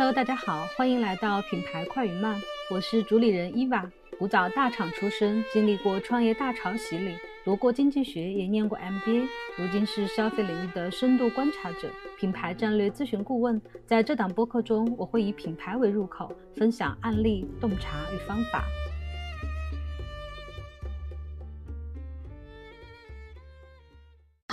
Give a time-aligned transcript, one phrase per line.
[0.00, 3.84] Hello，大家好，欢迎来到品牌快与慢，我是主理人伊娃。
[4.18, 7.14] 古早大厂出身，经历过创业大潮洗礼，
[7.44, 9.28] 读过经济学，也念过 MBA，
[9.58, 13.60] 如今是消费领域的深度观察者、品牌战略咨询顾问。
[13.86, 18.64] 在这档播客中，我会以品牌为入口，分享案例、洞察与方法。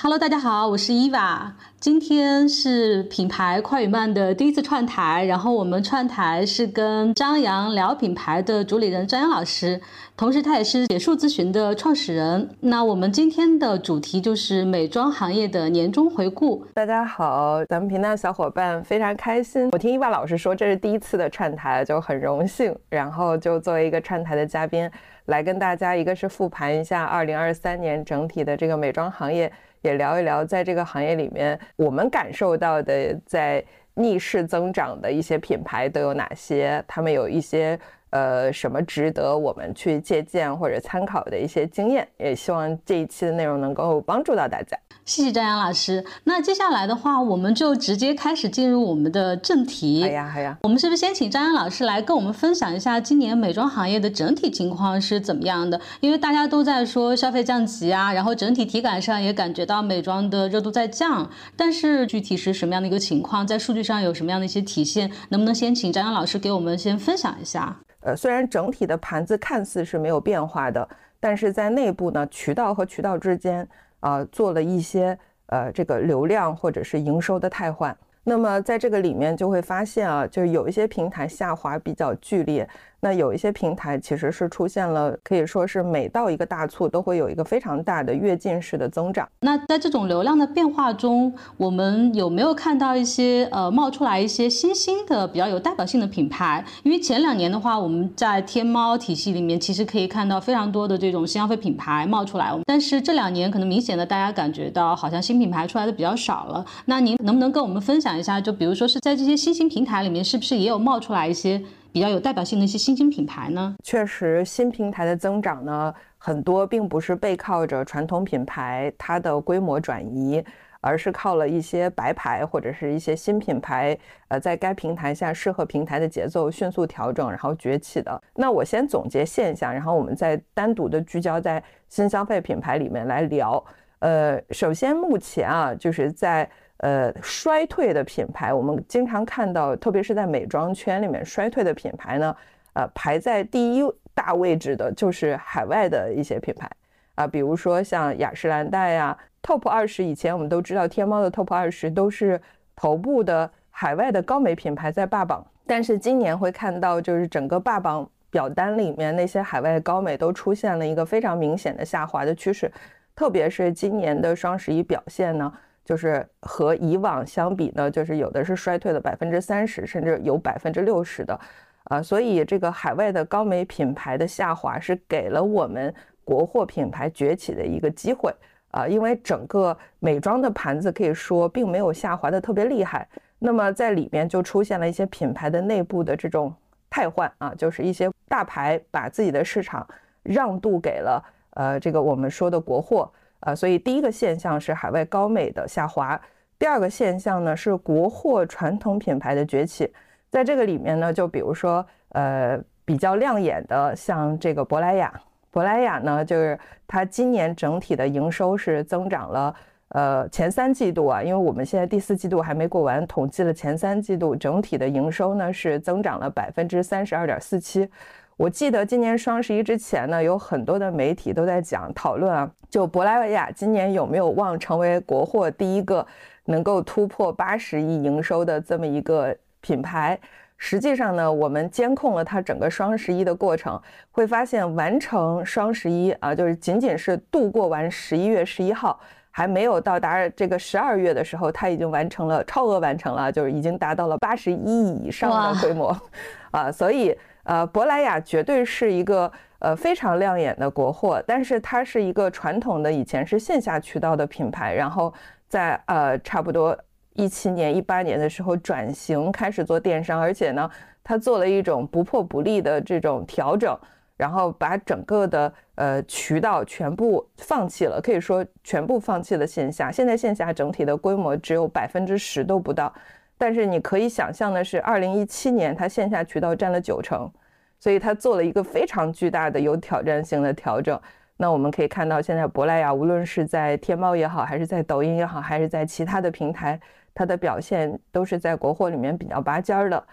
[0.07, 1.53] Hello，大家好，我是伊娃。
[1.81, 9.81] 今天是品牌快与慢的第一次串台，然后我们串台是跟张扬聊品牌的主理人张扬老师，
[10.15, 12.49] 同时他也是解数咨询的创始人。
[12.61, 16.65] 那我们今天的主题就是美妆行业的年终回顾。
[16.73, 19.67] 大家好，咱们频道小伙伴非常开心。
[19.73, 24.89] 我听伊娃老师说这是第一次的串台，就很荣幸，然后就作为一个串台的嘉宾
[25.25, 29.51] 来跟大家，一个是复盘一下二零二三年整体的这个美妆行业。
[29.81, 36.83] 也聊一聊，在这个行业里面，我们感受到的在逆势增长的一些品牌都有哪些？
[36.87, 37.79] 他们有一些。
[38.11, 42.07] 呃，什么值得我们去借鉴或者参考的一些经验？
[42.15, 44.77] 也希望这一期的内容能够帮助到大家。
[45.07, 46.03] 谢谢张扬老师。
[46.25, 50.03] 那接下来的话，我们就直接开始进入我们的正题。
[50.03, 50.57] 哎呀，哎呀。
[50.63, 55.79] 我们是不是先请张扬老师来跟我们分享一下今年美妆行业的整体情况是怎么样的？
[56.01, 65.09] 因为大家都在说消费降级啊，然后整体体感上也感觉到美妆的热度在降，但是具体是什么样的一个情况，在数据上有什么样的一些体现？
[65.29, 67.77] 能不能先请张扬老师给我们先分享一下？
[68.01, 70.89] 呃，虽然整体的盘子看似是没有变化的，
[71.21, 73.65] 但是在内部呢，渠道和渠道之间
[73.99, 75.17] 啊，做了一些
[75.47, 77.95] 呃这个流量或者是营收的汰换。
[78.23, 82.67] 那么在这个里面就会发现啊，就是有一些平台下滑比较剧烈。
[82.99, 89.27] 那有一些平台其实是出现了，可以说是每到一个大促都会有一个非常大的跃进式的增长。
[89.41, 96.65] 那在这种流量的变化中，我们有没有看到一些呃冒出来一些新兴的比较有代表性的品牌？
[96.83, 106.65] 因为前两年的话，我们在天猫体系里面其实可以看到非常多的这种新消费品牌冒出来，但是这两年可能明显的大家感觉到好像新品牌出来的比较少了。
[106.85, 108.41] 那您能不能跟我们分享一下？
[108.41, 111.61] 就比如说是在这些新兴平台里面，是不是也有冒出来一些？
[111.97, 113.75] 比较有代表性的一些新兴品牌呢？
[113.81, 120.43] 确实，新平台的增长呢，很多并不是背靠着传统品牌它的规模转移，
[120.79, 123.97] 而是靠了一些白牌或者是一些新品牌，
[124.27, 128.21] 呃，在该平台下适合平台的节奏迅速调整，然后崛起的。
[128.35, 133.65] 那我先总结现象，然后我们再单独的聚焦在新消费品牌里面来聊。
[133.97, 136.47] 呃，首先目前啊，就是在。
[136.77, 142.35] 呃，衰退的品牌，我们经常看到，特别是在美妆圈里面，衰退的品牌呢，
[142.73, 143.83] 呃，排在第一
[144.13, 146.69] 大位置的就是海外的一些品牌
[147.15, 152.39] 啊，比如说像雅诗兰黛呀，Top 二十，以前我们都知道，天猫的 Top 二十都是
[152.75, 162.71] 头部的海外的高美品牌在霸榜，但是今年会看到，就是整个霸榜表单里面那些海外高美都出现了一个非常明显的下滑的趋势，
[163.15, 165.51] 特别是今年的双十一表现呢。
[165.87, 171.39] 就是和以往相比呢，就是有的是衰退了百分之三十，甚至有百分之六十的，
[171.85, 178.35] 啊，所以这个海外的高美品牌的下滑是给了我们国货品牌崛起的一个机会
[178.71, 183.07] 啊，因为整个美妆的盘子可以说并没有下滑的特别厉害，
[183.39, 186.53] 那么在里面就出现了一些品牌的内部的这种
[186.89, 189.87] 汰换啊，就是一些大牌把自己的市场
[190.21, 193.09] 让渡给了呃这个我们说的国货。
[193.39, 196.19] 啊，所以第一个现象是海外高美的下滑，
[196.57, 199.91] 第二个现象呢是国货传统品牌的崛起。
[200.29, 205.13] 在这个里面呢，就比如说，呃，比较亮眼的，像这个珀莱雅，
[205.51, 209.55] 珀莱雅呢，就是它今年整体的营收是增长了，
[209.89, 217.89] 呃，前三季度啊，因为我们现在第四季度还没过完，统计了前三季度整体的营收呢是增长了百分之三十二点四七。
[218.37, 226.05] 我记得今年双十一之前呢，有很多的媒体都在讲讨论啊，就珀莱雅今年有没有望成为国货第一个
[226.45, 230.17] 能够突破八十亿营收的这么一个品牌。
[230.55, 233.81] 实际上呢，我们监控了它整个双十一的过程，
[234.11, 238.99] 会发现完成双十一啊，就是仅仅是度过完十一月十一号，
[239.31, 245.99] 还没有到达这个十二月的时候，它已经完成了超额完成了，就是已经达到了八十一亿以上的规模
[246.51, 247.17] 啊，所以。
[247.47, 255.13] 呃，珀莱雅绝对是一个呃非常亮眼的国货，但是它是一个传统的以前是线下渠道的品牌，然后
[255.47, 256.77] 在呃差不多
[257.13, 260.69] 一七年、一八年的时候转型开始做电商，而且呢，
[261.01, 263.79] 它做了一种不破不立的这种调整，
[264.17, 269.89] 然后把整个的呃渠道全部放弃了，可以说全部放弃了线下。
[269.89, 272.93] 现在线下整体的规模只有百分之十都不到。
[273.37, 277.31] 但是你可以想象的是，二零一七年它线下渠道占了九成，
[277.79, 280.99] 所以它做了一个非常巨大的有挑战性的调整。
[281.37, 286.79] 那我们可以看到，现在珀莱雅无论是在天猫也好，还是在抖音也好，还是在其他的平台，
[287.13, 290.03] 它的表现都是在国货里面比较拔尖儿的。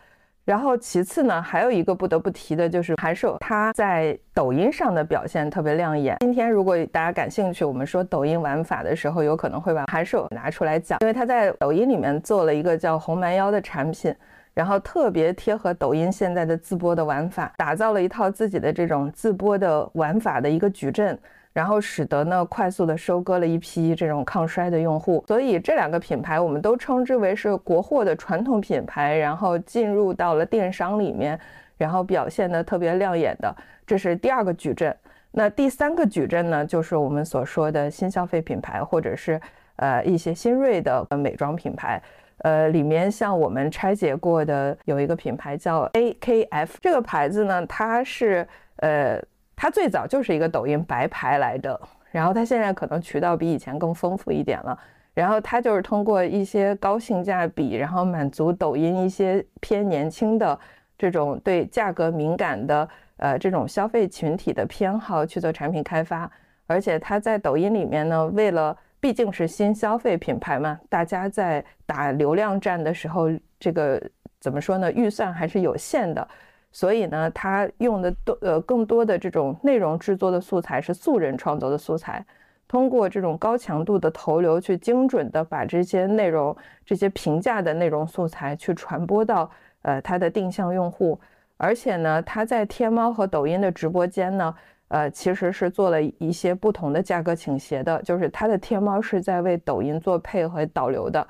[0.45, 6.19] 然后其次呢，还有一个不得不提的就是韩寿，它在抖音上的表现特别亮眼。
[6.21, 14.15] 今天如果大家感兴趣，我们说抖音玩法的时候，有可能会把韩寿拿出来讲，因为他在抖音里面做了一个叫红蛮腰的产品，
[14.53, 21.19] 然后特别贴合抖音现在的自播的玩法，打造了一套自己的这种自播的玩法的一个矩阵。
[21.55, 31.39] 然后使得呢快速的收割了一批这种抗衰的用户，所以这两个品牌我们都称之为是国货的传统品牌，然后进入到了电商里面，
[31.79, 33.55] 然后表现的特别亮眼的，
[33.87, 34.95] 这是第二个矩阵。
[35.31, 39.41] 那第三个矩阵呢，就是我们所说的新消费品牌，或者是
[39.77, 42.03] 呃一些新锐的美妆品牌。
[42.39, 48.45] 呃，里面像我们拆解过的有一个品牌叫 AKF，这个牌子呢，它是
[48.79, 49.23] 呃。
[49.57, 51.81] 它最早就是一个抖音白牌来的，
[52.11, 54.79] 然后它现在可能渠道比以前更丰富一点了。
[55.15, 60.59] 然后它就是通过一些高性价比，然后满足抖音一些偏年轻的
[60.99, 66.29] 这种对价格敏感的呃这种消费群体的偏好去做产品开发。
[66.67, 73.29] 而且它在抖音里面呢，为了毕竟是新消费品牌嘛，大家在打流量战的时候，
[73.61, 74.03] 这个
[74.41, 74.91] 怎么说呢？
[74.91, 76.27] 预算还是有限的。
[76.75, 82.27] 所以呢，他用的多呃更多的这种内容制作的素材是素人创作的素材，
[82.67, 86.55] 通过这种高强度的投流去精准的把这些内容、
[86.85, 89.49] 这些平价的内容素材去传播到
[89.83, 91.21] 呃他的定向用户，
[91.59, 94.53] 而且呢，他在天猫和抖音的直播间呢，
[94.89, 101.25] 呃其实是做了一些不同的价格倾斜的，就是他的天猫是在为抖音做配合导流的，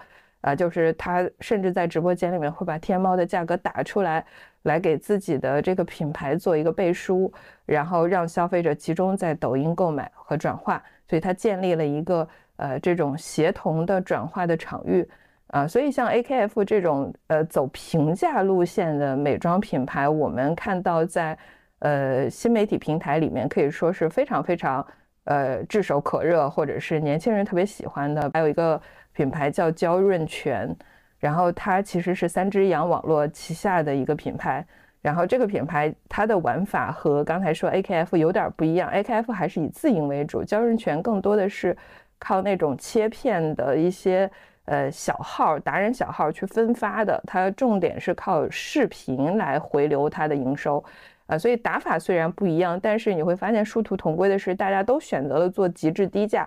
[0.45, 4.25] 啊，就是他甚至在直播间里面会把天猫的价格打出来。
[4.65, 7.31] 来给自己的这个品牌做一个背书，
[7.67, 12.27] 然后让消费者集中在抖音购买和转化，所以它建立了一个
[12.57, 15.07] 呃这种协同的转化的场域
[15.49, 21.37] 啊，所以像 AKF 这种呃走平价路线的美妆品牌，我们看到在
[21.81, 24.87] 呃新媒体平台里面可以说是非常非常
[25.25, 28.31] 呃炙手可热，或者是年轻人特别喜欢的。
[28.33, 28.81] 还有一个
[29.15, 30.77] 品牌叫娇润泉。
[31.21, 34.63] 然后它其实是三只羊网络旗下的一个品牌，
[35.01, 41.75] 然后这个品牌它的玩法和刚才说 AKF 有点不一样，AKF 还是以自营为主，娇润泉更多的是
[42.19, 44.31] 靠那种切片的一些
[44.67, 50.85] 呃小号达人小号去分发的，它重点是靠视频来回流它的营收，
[51.25, 56.47] 啊，所以打法虽然不一样，但是你会发现殊途同归的是，大家都选择了做极致低价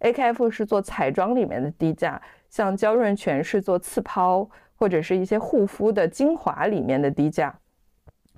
[0.00, 2.20] ，AKF 是做彩妆里面的低价。
[2.50, 7.54] 像娇润泉是做次抛或者是一些护肤的精华里面的低价，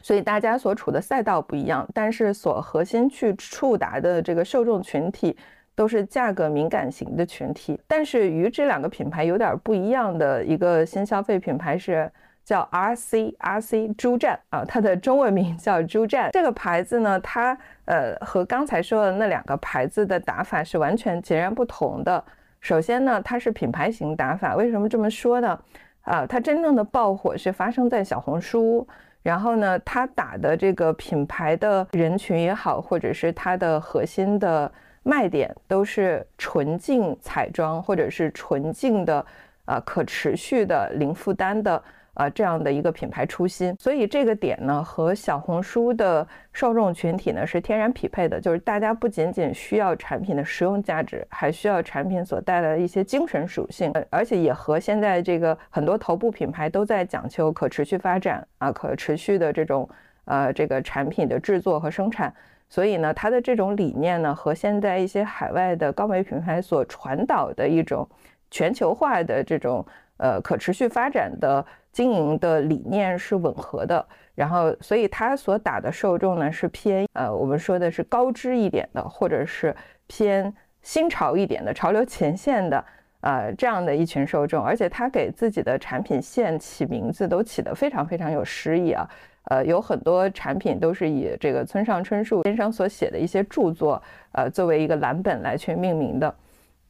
[0.02, 5.36] 所以大家所处的赛道不一样，但是所核心去触达的这个受众群体
[5.76, 7.80] 都是价格敏感型的群体。
[7.86, 12.10] 但是与这两个品牌有点不一样的一个新消费品牌是
[12.44, 16.30] 叫 RC RC 猪站啊，它的中文名叫猪站。
[16.32, 17.56] 这个牌子呢，它
[17.90, 22.22] 呃和刚才说的那两个牌子的打法是完全截然不同的。
[22.60, 24.54] 首先呢，它是品牌型打法。
[24.54, 25.60] 为什么这么说呢？
[26.02, 28.86] 啊，它真正的爆火是发生在小红书。
[29.22, 34.70] 然后呢，它打的这个品牌的人群也好，或者是它的核心的
[35.02, 39.26] 卖点，都是纯净彩妆，或者是纯净的
[39.64, 41.82] 啊可持续的零负担的。
[42.20, 59.88] 啊，这样的一个品牌初心，所以这个点呢和小红书的受众群体呢是天然匹配的，就是大家不仅仅需要产品的实用价值，还需要产品所带来的一些精神属性，而且也和现在这个很多头部品牌都在讲求可持续发展啊，可持续的这种
[60.26, 62.30] 呃这个产品的制作和生产，
[62.68, 68.06] 所以呢，它的这种理念呢和现在一些海外的高美品牌所传导的一种
[68.50, 69.86] 全球化的这种
[70.20, 71.66] 呃可持续发展的。
[71.92, 79.74] 经营的理念是吻合的，然后所以它所打的受众呢是偏呃我们说的是高知一点的，或者是
[80.06, 82.84] 偏新潮一点的潮流前线的
[83.22, 89.04] 呃这样的一群受众，而且他给自己的产品线起名字都起得非常非常有诗意啊，
[89.46, 94.00] 呃有很多产品都是以这个村上春树先生所写的一些著作
[94.30, 96.32] 呃作为一个蓝本来去命名的。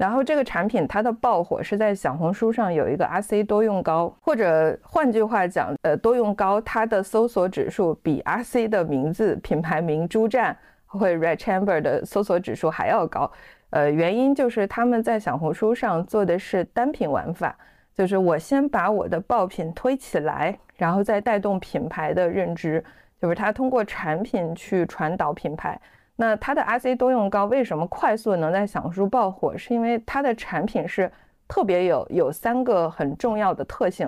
[0.00, 13.30] 然后这个产品它的爆火是在小红书上有一个 RC 多用膏，或者换句话讲，呃，多用膏它的搜索指数比 RC 的名字品牌名朱站或 Red Chamber 的搜索指数还要高。
[13.68, 17.54] 呃，原因就是他们在小红书上做的是单品玩法，
[17.94, 22.82] 就是我先把我的爆品推起来，然后再带动品牌的认知，
[23.20, 25.78] 就是它通过产品去传导品牌。
[26.20, 29.56] 那它的 RC 多用膏为什么快速能在小红书爆火？
[29.56, 31.10] 是因为它的产品是
[31.48, 34.06] 特别有有三个很重要的特性。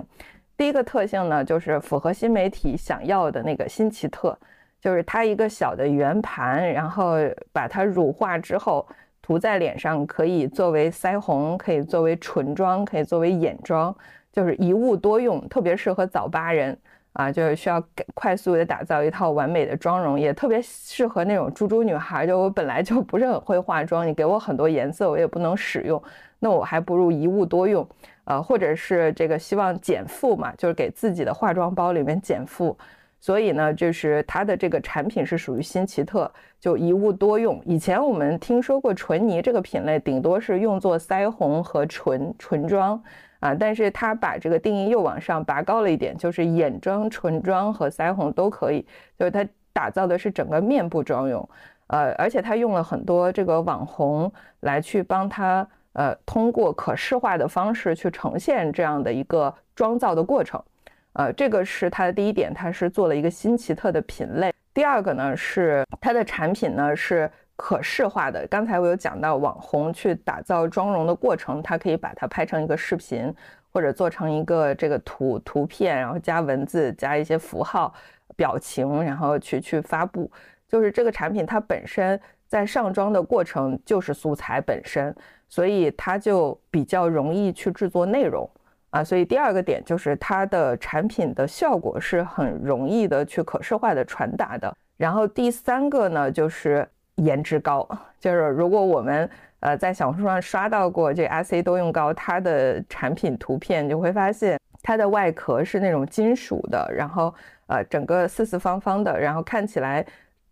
[0.55, 4.37] 第一个特性呢，就是符合新媒体想要的那个新奇特，
[4.79, 7.15] 就是它一个小的圆盘，然后
[7.51, 8.85] 把它乳化之后。
[9.25, 13.95] 涂在脸上可以作为腮红，可以作为唇妆，可以作为眼妆，
[14.33, 16.77] 就是一物多用，特别适合早八人
[17.13, 17.81] 啊，就是需要
[18.13, 22.27] 快速的打造一套完美的妆容，也特别适合那种猪猪女孩。
[22.27, 26.01] 就我本来就不是很会化妆，你给我很多颜色，我也不能使用，
[26.39, 27.87] 那我还不如一物多用，
[28.25, 32.77] 呃，或者是这个希望减负嘛，就是给自己的化妆包里面减负。
[33.19, 36.29] 所以呢，就是它的这个产品是属于新奇特，
[36.59, 37.61] 就一物多用。
[37.63, 43.01] 以前我们听说过唇泥这个品类，顶多是用作腮红和唇唇妆
[43.43, 48.87] 啊，但是它把这个定义又往上拔高了一点，就是眼妆、唇妆和腮红都可以。
[49.19, 51.49] 就是它打造的是整个面部妆容，
[51.87, 54.31] 呃，而且它用了很多这个网红
[54.61, 60.63] 来去帮它，呃，通过可视化的方式去呈现这样的一个妆造的过程。
[61.11, 64.53] 呃，这个是它的第一点，它是做了一个新奇特的品类。
[64.73, 68.45] 第二个呢是它的产品呢是可视化的。
[68.47, 73.33] 刚才我有讲到网红去打造妆容的过程，它可以把它拍成一个视频，
[73.71, 77.93] 或者做成一个这个图图片，然后加文字，加一些符号、
[78.35, 80.29] 表情，然后去去发布。
[80.67, 85.15] 就是这个产品它本身在上妆的过程就是素材本身，
[85.47, 88.49] 所以它就比较容易去制作内容。
[88.89, 94.71] 啊，所以第二个点就是它的产品的效果是很容易的去可视化的传达的。
[94.97, 97.87] 然后第三个呢，就是颜值高，
[98.19, 99.29] 就是如果我们
[99.59, 107.33] 呃在小红书上刷到过这 RC 多用膏它的产品图片，就会发现它的外壳是那种金属的，然后
[107.67, 110.05] 呃整个四四方方的，然后看起来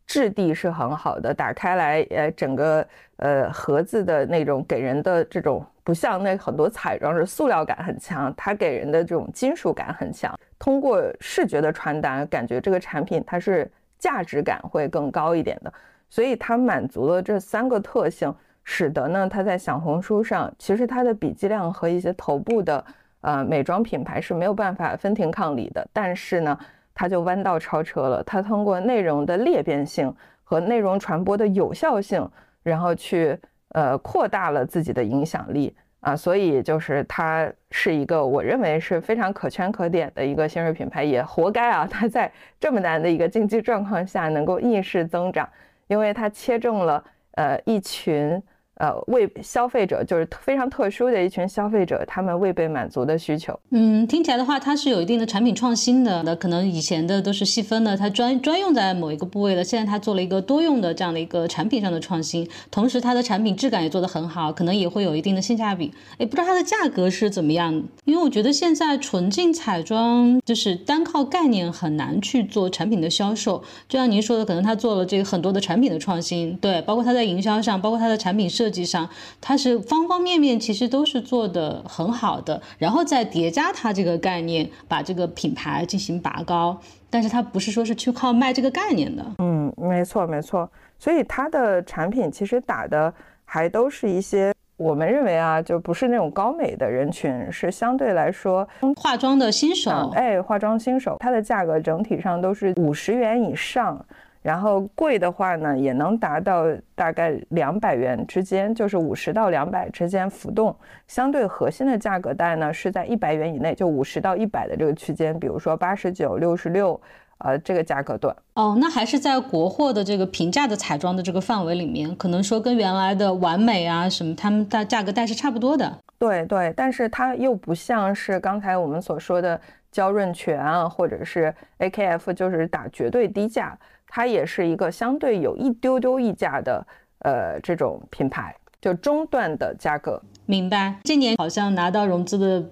[0.06, 2.88] 质地是很好的，打开来呃整个
[3.18, 5.66] 呃盒子的那种给人的这种。
[5.84, 10.32] 不像那很多彩妆是塑料感很强，它给人的这种金属感很强。
[10.60, 15.74] 通过视觉的传达，感觉这个产品它是价值感会更高一点的。
[16.12, 18.32] 所以它满足了这三个特性，
[18.64, 22.86] 使得呢它在小红书上，其实它的笔记量和一些头部的
[23.22, 25.84] 呃美妆品牌是没有办法分庭抗礼的。
[25.92, 26.56] 但是呢，
[26.94, 28.22] 它就弯道超车了。
[28.24, 30.14] 它通过内容的裂变性
[30.44, 32.30] 和内容传播的有效性，
[32.62, 33.40] 然后去。
[33.74, 45.48] 呃，扩大了自己的影响力啊，所以就是它是一个我认为是非常可圈可点的一个新锐品牌，也活该啊，它在这么难的一个经济状况下能够逆势增长，
[45.92, 48.42] 因为它切中了呃一群。
[48.82, 53.58] 呃，为消费者就是非常特殊的一群消费者，他们未被满足的需求。
[53.70, 56.24] 嗯，听起来的话，它是有一定的产品创新的。
[56.24, 59.64] 那可能以前的都是细分的，它专专用在某一个部位的。
[59.64, 65.94] 现在它做了一个多用的这样的一个产品上的创新，同时它的产品质感也做得很好，可能也会有一定的性价比。
[66.18, 67.72] 哎，不知道它的价格是怎么样？
[68.06, 73.64] 因为我觉得现在纯净彩妆就是单靠概念很难去做产品的销售。
[73.88, 78.71] 就像您说的，可能它做了这个很多的产品的创新，对，包括它在营销上，包括它的产品设。
[78.72, 79.10] 实际上，
[79.42, 86.80] 它是方方面面其实都是做的很好的，然后再叠加它这个概念，把这个品牌进行拔高。
[87.10, 89.26] 但是它不是说是去靠卖这个概念的。
[89.40, 90.70] 嗯，没错没错。
[90.98, 93.14] 所以它的产品其实打的
[93.44, 100.10] 还都是一些我们认为啊，就不是那种高美的人群，是相对来说化妆的新手。
[100.16, 104.06] 哎，化妆新手，它的价格整体上都是五十元以上。
[104.42, 110.76] 然后贵的话呢，也能达到大概两百元之间，就是五十到两百之间浮动。
[111.08, 115.40] 相对核心的价格带呢，是在一百元以内，就五十到一百的这个区间。
[115.40, 117.00] 比如说八十九、六十六，
[117.38, 118.36] 呃，这个价格段。
[118.56, 126.00] 哦，那还是在国货的这个平价的彩妆的这个范围里面，可能说跟原来的完美啊什么，他们的价格带是差不多的。
[126.18, 129.60] 对对，但是它又不像是刚才我们所说的
[129.92, 133.78] 娇润泉啊，或者是 AKF，就是打绝对低价。
[134.14, 136.86] 它也是一个相对有一丢丢溢价的，
[137.20, 140.22] 呃，这种品牌，就中段的价格。
[140.46, 141.00] 明白。
[141.06, 142.70] 今年好像拿到融资的，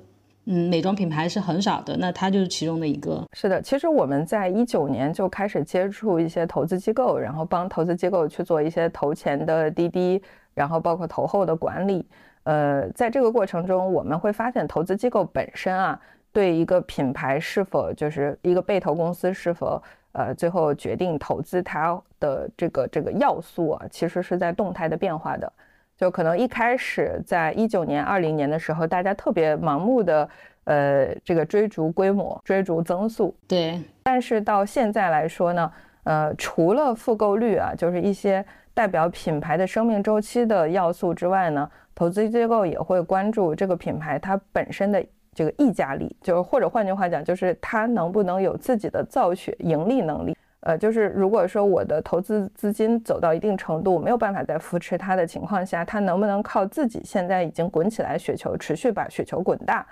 [0.48, 3.25] 嗯，美妆品牌是很少的，那它就是其中的一个。
[3.31, 10.22] 是的，其实我们在一九年就开始接触一些投资机构，然后帮投资机构去做一些投前的滴滴，
[10.53, 12.05] 然后包括投后的管理。
[12.43, 15.98] 呃，在这个过程中，我们会发现投资机构本身啊，
[16.34, 19.81] 对一个品牌是否就是一个被投公司是否。
[20.12, 25.51] 呃，最后决定投资它的这个这个要素啊，其实是在动态的变化的。
[25.96, 30.30] 就可能一开始在一九年、二零年的时候，大家特别盲目的
[30.63, 33.36] 呃，这个追逐规模、追逐增速。
[33.48, 33.82] 对。
[34.04, 35.72] 但是到现在来说呢，
[36.04, 45.06] 呃，除了复购率啊，就是一些代表品牌的生命周期的要素之外呢，投资机构也会关注这个品牌它本身的
[45.39, 50.36] 这个溢价力，就是或者换句话讲，就是它能不能有自己的造血盈利能力。
[50.60, 59.88] 呃，就是如果说我的投资资金走到一定程度，没有办法再扶持它的情况下，它能不能靠自己现在已经滚起来雪球，持续把雪球滚大？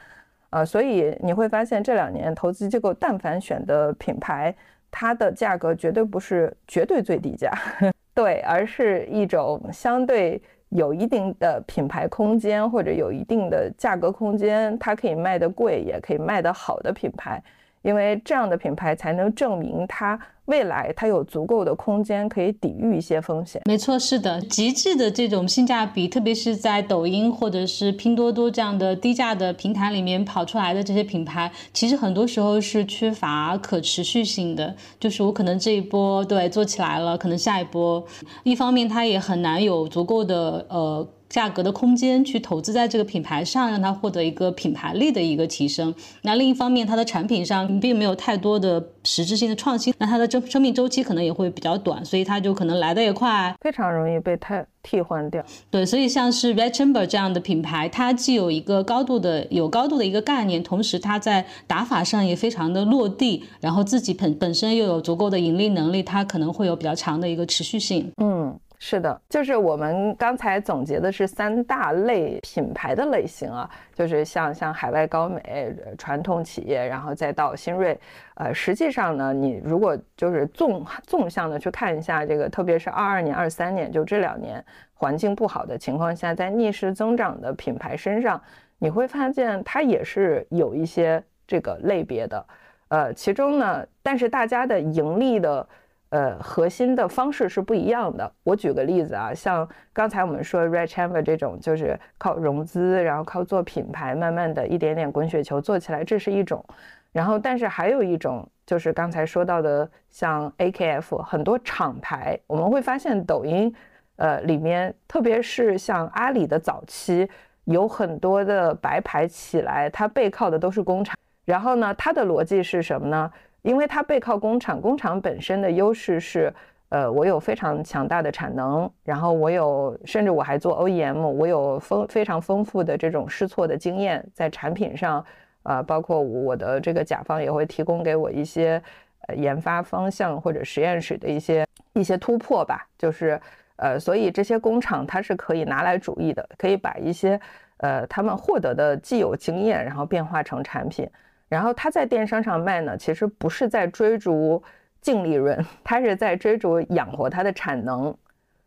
[0.49, 4.53] 呃，所以你会发现这两年投资机构但凡选的品牌，
[4.91, 7.49] 它的价格绝对不是绝对最低价，
[8.13, 17.41] 对，而是一种相对有一定的品牌空间或者有一定的价格空间，它可以卖得贵，也可以卖得好的品牌。
[17.87, 23.61] 因为这样的品牌才能证明它未来它有足够的空间可以抵御一些风险。
[23.65, 34.75] 没错，是的，极致的这种性价比，特别是在抖音或者是拼多多这样的低价的平台里面跑出来的这些品牌，其实很多时候是缺乏可持续性的。
[34.99, 38.05] 就是我可能这一波对做起来了，可能下一波，
[38.43, 41.07] 一方面它也很难有足够的呃。
[41.29, 45.93] 价格的空间去投资在这个品牌上，让它获得一个品牌力的一个提升。
[46.21, 55.43] 那另一方面，它的产品上并没有太多的实质性的创新，那它的生生命周期可能也会比较短，所以它就可能来的也快，非常容易被太替换掉。
[55.69, 68.11] 对，所以像是 Red Chamber 这样的品牌，它既有一个高度的有高度的一个概念，同时它在打法上也非常的落地，然后自己本本身又有足够的盈利能力，它可能会有比较长的一个持续性。
[68.21, 68.57] 嗯。
[68.79, 77.99] 是的，就是我们刚才总结的是三大类品牌的类型啊，就是像像海外高美、传统企业，然后再到新锐。
[78.35, 88.39] 呃，实际上呢，你如果就是纵纵向的去看一下这个，特别是二二年、二三年，就这两年环境不好的情况下，在逆势增长的品牌身上，
[88.77, 92.45] 你会发现它也是有一些这个类别的。
[92.89, 95.67] 呃，其中呢，但是大家的盈利的。
[96.09, 98.31] 呃，核心的方式是不一样的。
[98.43, 106.63] 我举个例子啊，像刚才我们说 Red Chamber 这种，就是靠融资，然后靠做品牌，慢慢的一点点滚雪球做起来，这是一种。
[107.11, 113.73] 然后，但是还有一种，就是刚才说到的，像 AKF 很多厂牌，我们会发现抖音，
[114.17, 117.27] 呃，里面特别是像阿里的早期，
[117.65, 121.17] 有很多的白牌起来，它背靠的都是工厂。
[121.45, 123.31] 然后呢，它的逻辑是什么呢？
[123.67, 126.53] 因为它背靠工厂，工厂本身的优势是，
[126.87, 135.21] 呃，我有非常强大的产能，然后我有，甚至我还做 OEM，我有丰非常丰富的这种试错的经验，在产品上，
[135.63, 138.81] 呃，包括我的这个甲方也会提供给我一些，
[139.27, 143.37] 呃，研发方向或者实验室的一些一些突破吧，就是，
[143.75, 147.37] 呃，所以这些工厂它是可以拿来主义的，可以把一些，
[147.79, 151.05] 呃，他们获得的既有经验，然后变化成产品。
[151.49, 154.61] 然后他在电商上卖呢，其实不是在追逐
[154.99, 158.13] 净利润， 他是在追逐养活他的产能，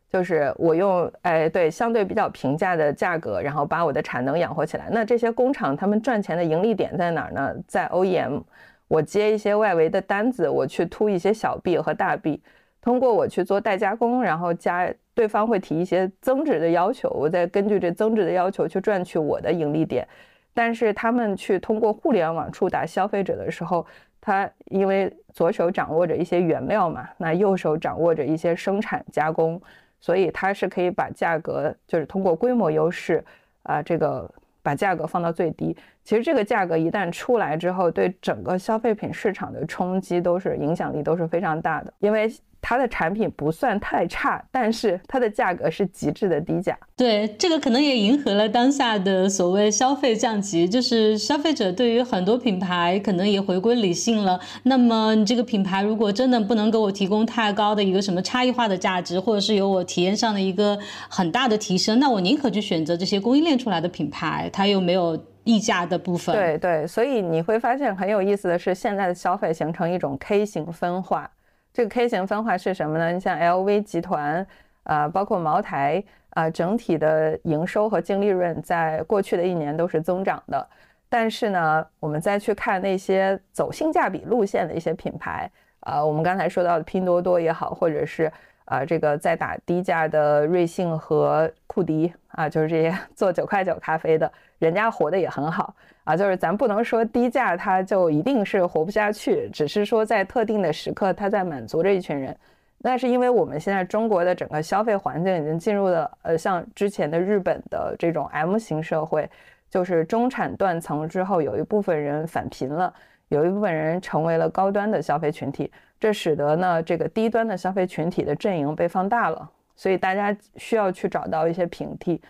[0.09, 4.88] 就是我用哎对相对比较平价的价格，然后把我的产能养活起来。
[4.90, 7.55] 那这些工厂他们赚钱的盈利点在哪儿呢？
[7.66, 8.43] 在 OEM，
[8.88, 12.43] 我接一些外围的单子，我去突一些小 B 和大 B，
[12.81, 20.09] 通过我去做代加工，然后加对方会提一些增值的要求，我再根据这增值的要求去赚取我的盈利点。
[20.53, 23.87] 但是他们去通过互联网触达消费者的时候，
[24.21, 29.61] 他因为左手掌握着一些原料嘛，那右手掌握着一些生产加工，
[30.01, 33.25] 所以他是可以把价格就是通过规模优势
[33.63, 34.31] 啊，这个
[34.63, 35.77] 把价格放到最低。
[36.03, 42.31] 其实这个价格一旦出来之后，对整个消费品市场的冲击都是影响力都是非常大的，因为。
[42.61, 46.77] 它的产品不算太差，但是它的价格是极致的低价。
[46.96, 54.38] 对，这个可能也迎合了当下的所谓消费降级，就是消费者对于很多品牌可能也回归理性了。
[54.64, 66.35] 那么你这个品牌如果真的不能给我提供太高的一个什么差异化的价值，或者是有我体验上的一个很大的提升，那我宁可去选择这些供应链出来的品牌，它又没有溢价的部分。
[66.37, 71.31] 对对，所以你会发现很有意思的是，现在的消费形成一种 K 型分化。
[71.73, 73.13] 这个 K 型分化是什么呢？
[73.13, 74.47] 你像 LV 集团，
[74.83, 80.67] 啊，包括茅台，啊，整体的营收和净利润在过去的一年都是增长的。
[81.09, 88.31] 但是呢，我们再去看那些走性价比路线的一些品牌，啊，我们刚才说到的拼多多也好，或者是
[88.65, 95.75] 啊，这个在打低价的瑞幸和库迪，啊，就是这些 做九块九咖啡的，人家活的也很好。
[96.05, 102.35] 啊，就是咱不能说低价它就一定是活不下去，只是说在特定的时刻，它在满足这一群人。
[102.79, 109.29] 那是因为我们现在中国的整个消费环境已经进入了呃，像之前的日本的这种 M 型社会，
[109.68, 112.92] 就是中产断层之后，有一部分人返贫了，
[113.29, 115.70] 有一部分人成为了高端的消费群体，
[116.01, 122.20] 这使得呢这个低端的消费群体的阵营被放大了，所以大家需要去找到一些平替。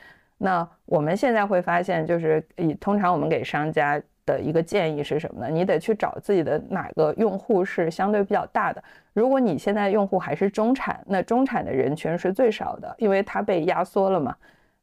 [0.43, 5.51] 那我们现在会发现，就是以通常我们给商家的一个建议是什么呢？
[5.53, 8.83] 你得去找自己的哪个用户是相对比较大的。
[9.13, 14.35] 如果你现在用户还是中产，那中产的人群是最少的，因为它被压缩了嘛。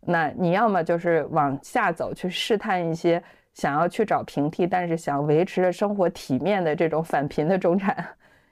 [0.01, 3.21] 那你要么就是往下走去试探一些
[3.55, 8.05] 想要去找平替，但是想维持着生活体面的这种返贫的中产，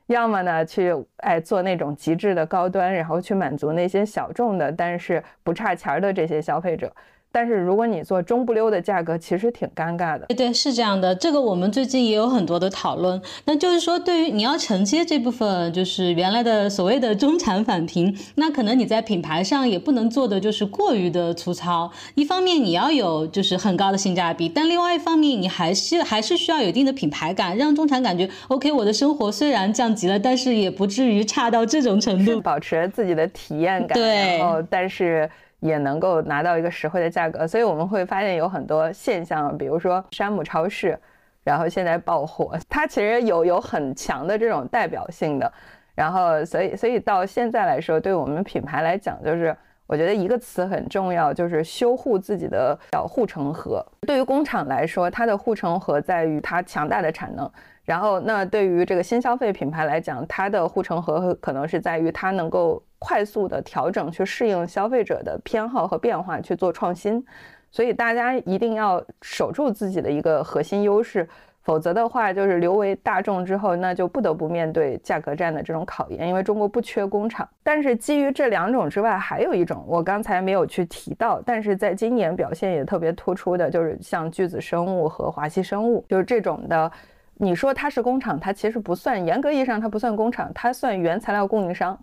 [0.07, 6.93] 要么呢去哎做那种极致的高端，然后去满足那些小众的但是不差钱儿的这些消费者。
[7.35, 10.25] 但是如果你做中不溜的价格，其实挺尴尬的。
[10.27, 11.13] 对对，是这样的。
[11.13, 13.21] 这个我们最近也有很多的讨论。
[13.43, 21.91] 那就是说，对于你要承接这部分，就是原来的所谓的中产返贫，那可能你在品牌上也不能做的就是过于的粗糙。
[22.13, 28.71] 一方面你要有就是很高的性价比，但另外一方面你还是还是需要有一定的品牌感，让中产感觉 OK。
[28.71, 33.93] 我的生活虽然降级了，但是也不至于差到这种程度，保持自己的体验感。
[33.93, 35.29] 对，然后但是。
[35.59, 40.99] 也能够拿到一个实惠的价格，所以我们会发现有很多现象，比如说山姆超市，
[41.43, 45.51] 然后现在爆火，它其实有有很强的这种代表性的，
[45.95, 49.55] 然后所以所以到现在来说，对我们品牌来讲，就是
[49.87, 53.85] 我觉得一个词很重要，就是修护自己的小护城河。
[54.01, 57.49] 对于工厂来说，它的护城河在于它强大的产能。
[57.83, 67.23] 然后，那对于这个新消费品牌来讲，它的护城河可能是在于它能够快速的调整，去适应消费者的偏好和变化，去做创新。
[67.69, 71.29] 所以大家一定要守住自己的一个核心优势，
[71.65, 76.27] 否则的话，就是留为大众之后，那就不得不面对价格战的这种考验。
[76.27, 86.91] 因为中国不缺工厂，但是基于这两种之外，还有一种我刚才没有去提到，但是在今年表现也特别突出的，就是像巨子生物和华西生物，就是这种的。
[87.37, 91.99] 你说它是工厂，它其实不算，严格意义上它不算工厂，它算原材料供应商，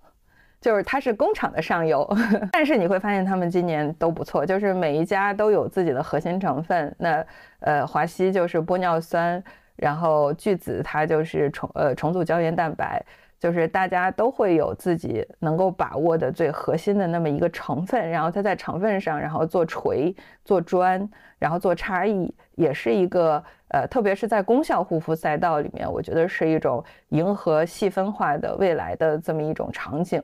[0.63, 2.09] 就是它是工厂的上游。
[2.53, 6.95] 但是你会发现他们今年都不错，就是每一家都有自己的核心成分。
[6.97, 7.23] 那
[7.61, 9.43] 呃，华西就是玻尿酸，
[9.77, 13.05] 然后聚子它就是重呃重组胶原蛋白。
[13.39, 30.23] 就是大家都会有自己能够把握的最核心的那么一个成分，然后它在成分上，然后做锤、做砖，然后做差异，也是一个呃，特别是在功效护肤赛道里面，我觉得是一种迎合细分化的未来的这么一种场景。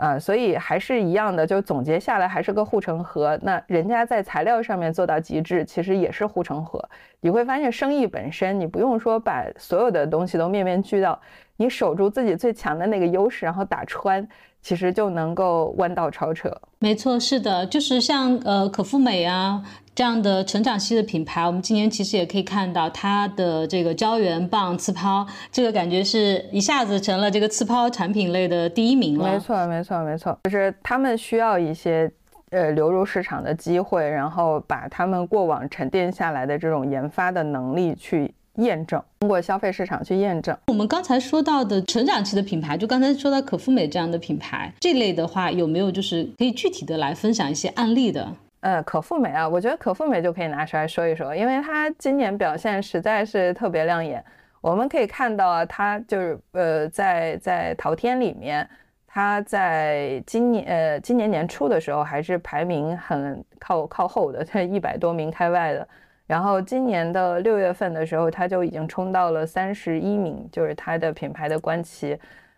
[0.00, 3.38] 啊，所以还是一样的，就总结下来还是个护城河。
[3.42, 6.82] 那人家在材料上面做到极致，其实也是护城河。
[7.20, 11.20] 你会发现，生意本身你不用说把所有的东西都面面俱到，
[11.58, 14.26] 你守住自己最强的那个优势，然后打穿，
[14.62, 16.50] 其实就能够弯道超车。
[16.78, 19.62] 没错，是的，就是像呃可复美啊。
[19.92, 29.32] 这样的成长系的品牌，我们今年其实也可以看到它的这个胶原棒次抛，这个感觉是一下子成了这个次抛产品类的第一名了。
[29.32, 32.10] 没错，没错，没错，就是他们需要一些
[32.50, 40.56] 呃流入市场的机会，然后把他们过往沉淀下来的这种研发的能力去验证，通过消费市场去验证。
[40.66, 48.28] 我们刚才说到的成长期的品牌，就刚才说到可复美这样的品牌，这类的话有没有就是可以具体的来分享一些案例的？
[48.60, 54.22] 呃，可复美啊，我觉得可复美就可以拿出来说一说，因为它今年表现实在是特别亮眼。
[54.60, 58.68] 我们可以看到啊，它就是呃，在在淘天里面，
[59.06, 65.88] 它在今年呃今年年初的时候还是排名很靠靠后的，在一百多名开外的。
[66.30, 72.16] 然后今年的六月份的时候，它就已经冲到了三十一名，就是它的品牌的官旗。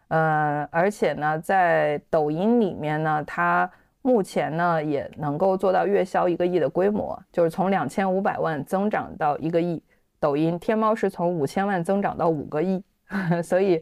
[0.08, 3.70] 呃，而且呢，在抖音里面呢，它。
[4.04, 9.80] 目前呢，也能够做到月销一个亿的规模，就是从两千五百万增长到一个亿。
[10.18, 12.82] 抖音、天猫是从五千万增长到五个亿，
[13.44, 13.80] 所以，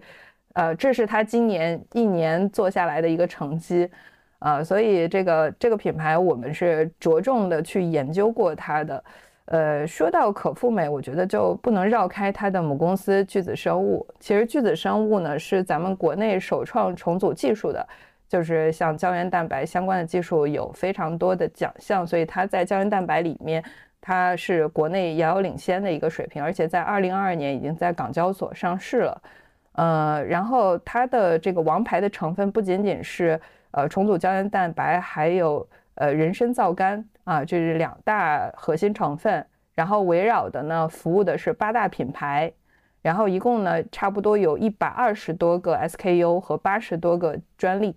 [0.52, 3.88] 呃，这是他今年一年做下来的一个成绩，
[4.40, 9.02] 啊，所以这个这个品牌我们是着重的去研究过它的。
[9.50, 14.06] 呃，说到可复美，我觉得就不能绕开它的母公司巨子生物。
[14.20, 17.84] 其实巨子生物呢，是咱们国内首创重组技术的。
[18.28, 23.60] 就是像胶原蛋白相关的技术有非常多的奖项，所以它在胶原蛋白里面，
[24.00, 29.22] 它是国内遥遥领先的一个水平，而且在二零二二年已经在港交所上市了。
[29.72, 33.40] 呃，然后它的这个王牌的成分不仅仅是
[33.72, 39.46] 呃重组胶原蛋白，还有呃人参皂苷啊，这是两大核心成分。
[39.72, 42.52] 然后围绕的呢，服务的是八大品牌，
[43.02, 47.94] 然后一共呢差不多有一百二十多个 SKU 和八十多个专利。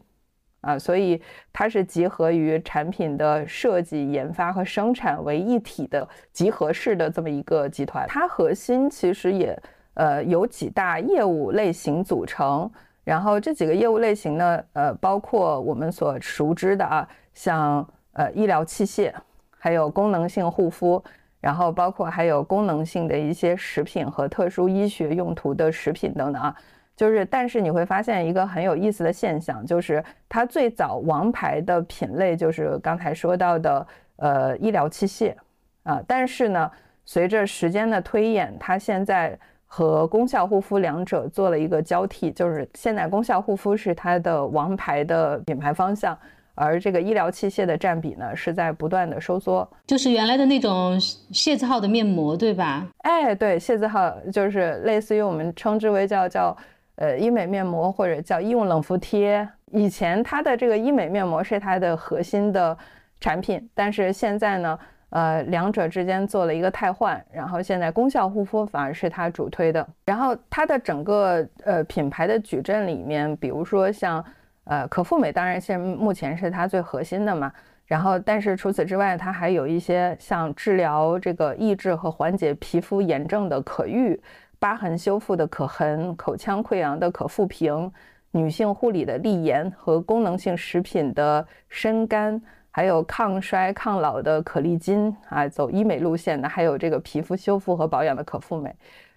[0.62, 1.19] 啊，所以
[1.52, 8.06] 它是集合于产品的设计、研发和生产为一体的集合式的这么一个集团。
[8.08, 9.60] 它核心其实也
[9.96, 12.72] 呃有几大业务类型组成，
[13.04, 19.13] 然后这几个业务类型呢，呃，包括我们所熟知的啊，像呃医疗器械，
[19.60, 21.04] 还有功能性护肤，
[21.39, 26.56] 然后包括还有功能性的一些食品和特殊医学用途的食品等等啊。
[26.95, 35.34] 就是，但是你会发现一个很有意思的现象，就是它最早王牌的品类就是刚才说到的呃医疗器械
[35.82, 36.71] 啊，但是呢，
[37.04, 46.15] 随着时间的推演，它现在和功效护肤两者做了一个交替，就是现在功效护肤是它的王牌的品牌方向，
[46.55, 52.87] 而这个医疗器械的占比呢是在不断的收缩，就是原来的那种械字号的面膜，对吧？
[52.99, 56.55] 哎，对，械字号就是类似于我们称之为叫叫。
[56.95, 62.77] 呃，医美面膜或者叫医用冷敷贴，以前它的这个医美面膜是它的核心的
[63.19, 64.77] 产品，但是现在呢，
[65.09, 69.85] 呃，两者之间做了一个汰换，然后现在功效护肤反而是它主推的。
[70.05, 74.23] 然后它的整个呃品牌的矩阵里面，比如说像
[74.65, 77.52] 呃可复美，当然现目前是它最核心的嘛。
[77.86, 84.19] 然后，但是除此之外，它还有一些像治疗这个抑制和缓解皮肤炎症的可愈。
[84.58, 87.91] 疤痕修复的可痕，口腔溃疡的可复平，
[88.32, 98.73] 女性护理的利颜和功能性食品的深甘，还有抗衰抗老的可丽金啊，走医美路线的，还有这个皮肤修复和保养的可复美，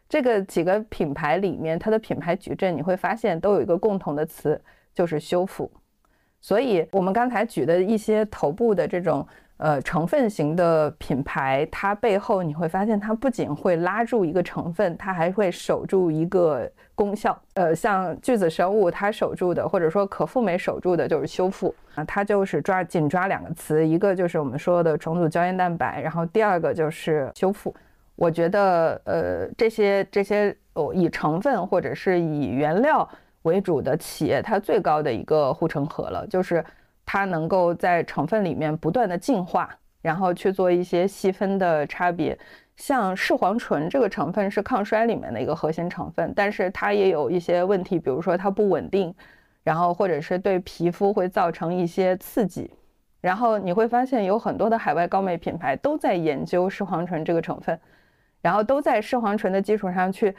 [0.09, 4.61] 这个几个品牌里面，它的品牌矩阵你会发现都有一个共同的词，
[4.97, 5.71] 就是修复。
[6.41, 9.25] 所以我们刚才举的一些头部的这种。
[9.59, 17.35] 呃，成分型的品牌，它背后你会发现，它不仅会拉住一个成分，它还会守住一个功效。
[17.55, 27.75] 呃，像巨子生物，它守住的，或者说可复美守住的就是修复啊，它就是抓紧抓两个词，一个就是我们说的重组胶原蛋白，然后第二个就是修复。
[28.15, 33.09] 我觉得，呃，这些这些哦，以成分或者是以原料
[33.47, 36.63] 为主的企业，它最高的一个护城河了，就是。
[37.09, 39.71] 它能够在成分里面不断的进化，
[40.03, 42.37] 然后去做一些细分的差别。
[42.75, 49.15] 像视黄醇这个成分是抗衰里面的一个核心成分，但是它也有一些问题，比如说它不稳定，
[49.63, 52.69] 然后或者是对皮肤会造成一些刺激。
[53.21, 57.79] 然后你会发现有很多的海外高美品牌都在研究视黄醇这个成分，
[58.43, 60.35] 然后都在视黄醇的基础上去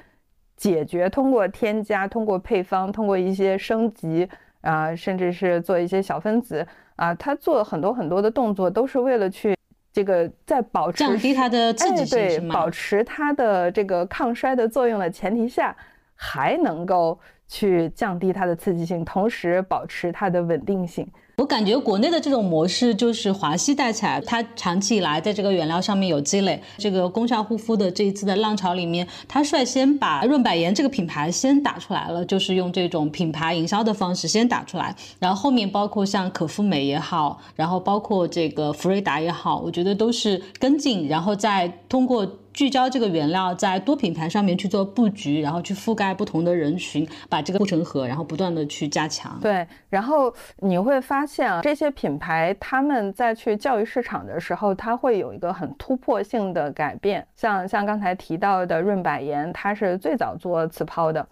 [0.57, 4.27] 解决，通过添加、通过配方、通过一些升级。
[4.61, 6.65] 啊，甚至是做一些小分子
[6.97, 9.55] 啊，他做很多很多的动作，都是为了去
[9.93, 15.73] 这个在保持降低它的刺激性，对，保持它的这个抗衰的作用的前提下，
[16.15, 17.17] 还能够
[17.47, 21.07] 去降低它的刺激性，同时保持它的稳定性。
[21.39, 26.59] 我感觉国内的这种模式就是华西带起来，它长期以来在这个原料上面有积累。
[26.79, 34.95] 这个功效护肤的这一次的浪潮里面，它率先把润百颜这个品牌先打出来了，就是用这种品牌营销的方式先打出来。
[35.19, 42.27] 然后后面包括像可复美也好，然后包括这个福瑞达也好，我觉得都是跟进，然后再通过。
[42.57, 49.39] 聚焦这个原料在多品牌上面去做布局，然后去覆盖不同的人群，把这个护城河，然后不断的去加强。
[49.39, 57.23] 对，然后你会发现啊，这些品牌他们在去教育市场的时候，它会有一个很突破性的改变。
[57.35, 61.27] 像像刚才提到的润百颜，它是最早做次抛的，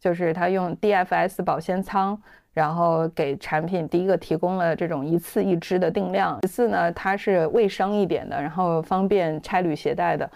[0.00, 2.18] 就是它用 DFS 保鲜仓，
[2.54, 6.38] 然后给产品第一个提供了这种一次一支的定量。
[6.40, 10.30] 其次呢，它是卫生一点的，然后方便差旅携带的。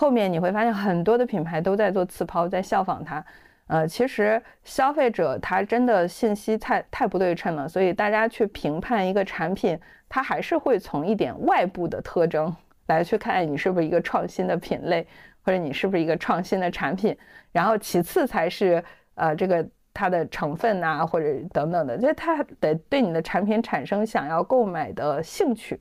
[0.00, 3.22] 后面你会发现很多的品牌都在做次抛，在效仿它。
[3.66, 12.50] 呃，其实消费者他真的信息太太不对称了，所以大家去评判一个产品，它还是会从一点外部的特征
[12.86, 15.06] 来去看你是不是一个创新的品类，
[15.44, 17.14] 或者你是不是一个创新的产品。
[17.52, 18.82] 然后其次才是
[19.16, 25.78] 呃这个它的成分啊，或者等等的，就它得对你的产品产生想要购买的兴趣。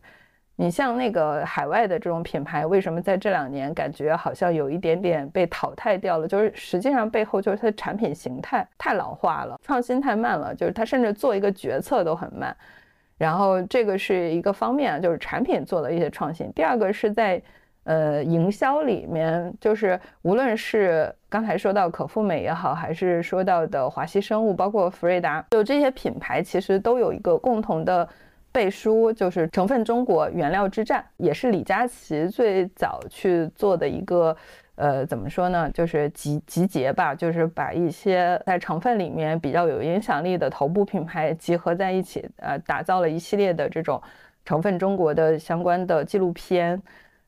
[0.62, 6.28] 你像那个海外的这种品牌，为什么在这两年感觉好像有一点点被淘汰掉了？
[6.28, 12.54] 就是实际上背后就是它的产品形态太老化了，创新太慢了，就是它甚至做一个决策都很慢。
[13.18, 16.52] 然后这个是一个方面，就是产品做了一些创新。
[16.52, 17.42] 第二个是在
[17.86, 28.06] 呃营销里面，就是无论是刚才说到可复美也好，还是说到的华西生物，包括福瑞达，就这些品牌其实都有一个共同的。
[28.52, 34.36] 背书就是成分中国原料之战，也是李佳琦最早去做的一个
[34.76, 35.70] 呃，怎么说呢？
[35.72, 44.02] 就是集集结吧，就是把一些在成分里面比较有影响力的头部品牌集合在一起，呃，打造了一系列的这种
[44.46, 46.82] 成分中国的相关的纪录片，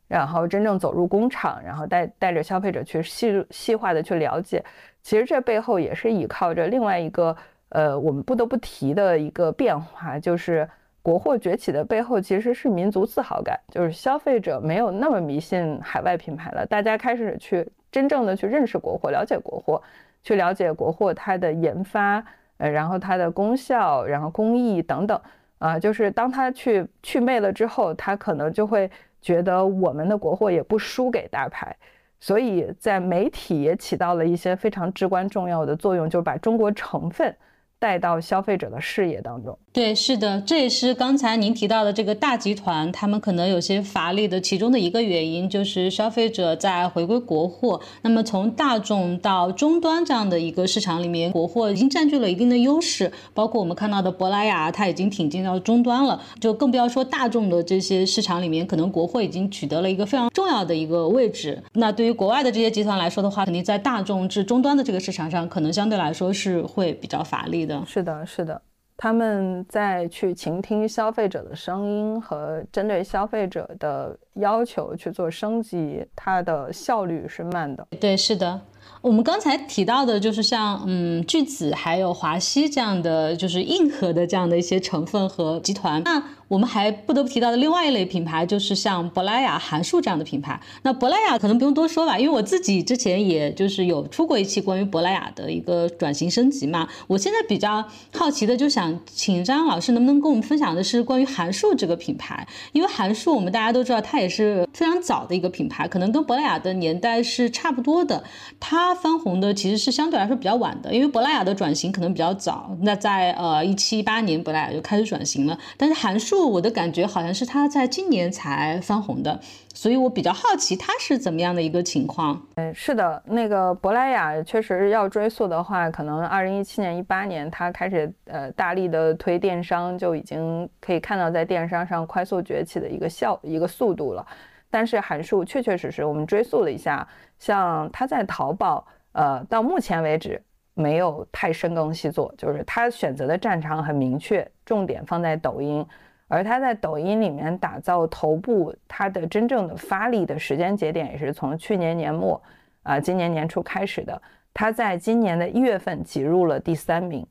[0.08, 4.64] 然后真正走入工厂，然后带带着消费者去细细化的去了解。
[5.04, 7.36] 其实这背后也是依靠着另外一个，
[7.70, 10.68] 呃，我们不得不提的一个变化，就是。
[11.04, 19.82] 国货崛起的背后其实是民族自豪感，就是消费者没有那么迷信海外品牌了，大家开始去真正的去认识国货，了解国货，
[20.24, 22.24] 去了解国货它的研发，
[22.58, 25.20] 呃，然后它的功效，然后工艺等等，
[25.58, 28.90] 啊，就是当他去去魅了之后，他可能就会
[29.22, 31.76] 觉得我们的国货也不输给大牌，
[32.20, 37.36] 所以在媒体也起到了一些非常至关重要的作用，就是把中国成分
[37.82, 39.58] 带到消费者的视野当中。
[39.74, 47.82] 对，是的，这也是刚才您提到的这个大集团，他们可能有些乏力的其中的一个原因，就是消费者在回归国货。
[48.04, 53.12] 那么从大众到终端这样的一个市场里面，国货已经占据了一定的优势。
[53.34, 61.64] 包括我们看到的珀莱雅，它已经挺进到终端了，就更不要说大众的这些市场里面，可能国货已经取得了一个非常重要的一个位置。
[61.74, 67.71] 那对于国外的这些集团来说的话，肯定在大众至终端的这个市场上，可能相对来说是会比较乏力的。
[67.86, 68.62] 是的，是的。
[68.98, 77.88] 他们在去倾听消费者的声音和针对消费者的要求去做升级，它的效率是慢的。
[78.00, 78.62] 对，是的。
[79.02, 86.02] 我们刚才提到的就是像嗯聚子还有华西这样的，就是硬核的这样的一些成分和集团。
[86.04, 90.60] 那我们还不得不提到的另外一类品牌，就是像珀莱雅、韩束这样的品牌。
[90.84, 96.88] 那珀莱雅可能不用多说吧，因为我自己之前也就是有出过一期关于珀莱雅的一个转型升级嘛。
[97.08, 108.22] 我现在比较好奇的，就想请张老师能不能跟我们分享的是关于韩束这个品牌，因为韩束我们大家都知道，它也是非常早的一个品牌，可能跟珀莱雅的年代是差不多的。
[108.60, 116.50] 它它翻红的其实是相对来说比较晚的，因为珀莱雅的转型可能比较早，那在呃一七一八年珀莱雅就开始转型了，但是韩束。
[116.50, 119.38] 我的感觉好像是它在今年才翻红的，
[119.74, 122.42] 所以我比较好奇它是怎么样的一个情况。
[122.56, 134.26] 嗯，是的，那个珀莱雅确实要追溯的话，可能二零一七年、一八年它开始呃大力的推电商，就已经可以看到在电商上快速崛起的一个效一个速度了。
[134.72, 137.08] 但是韩束确确实实，我们追溯了一下，
[137.38, 140.42] 像他在淘宝，呃，到目前为止
[140.74, 145.86] 没有太深耕细作，就是他选择的战场很明确，重点放在抖音。
[146.34, 152.42] 而他在抖音里面打造头部，它的真正的发力的时间节点也是从去年年末，
[152.84, 154.22] 啊，今年年初开始的。
[154.54, 157.28] 他在今年的一月份挤入了第三名，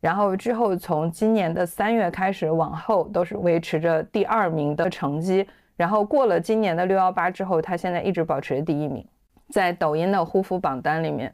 [0.00, 5.46] 然后之后从今年的三月开始往后都是维持着第二名的成绩。
[5.80, 9.02] 然后过了今年的六幺八之后，他现在一直保持第一名，
[9.48, 11.32] 在抖音的护肤榜单里面。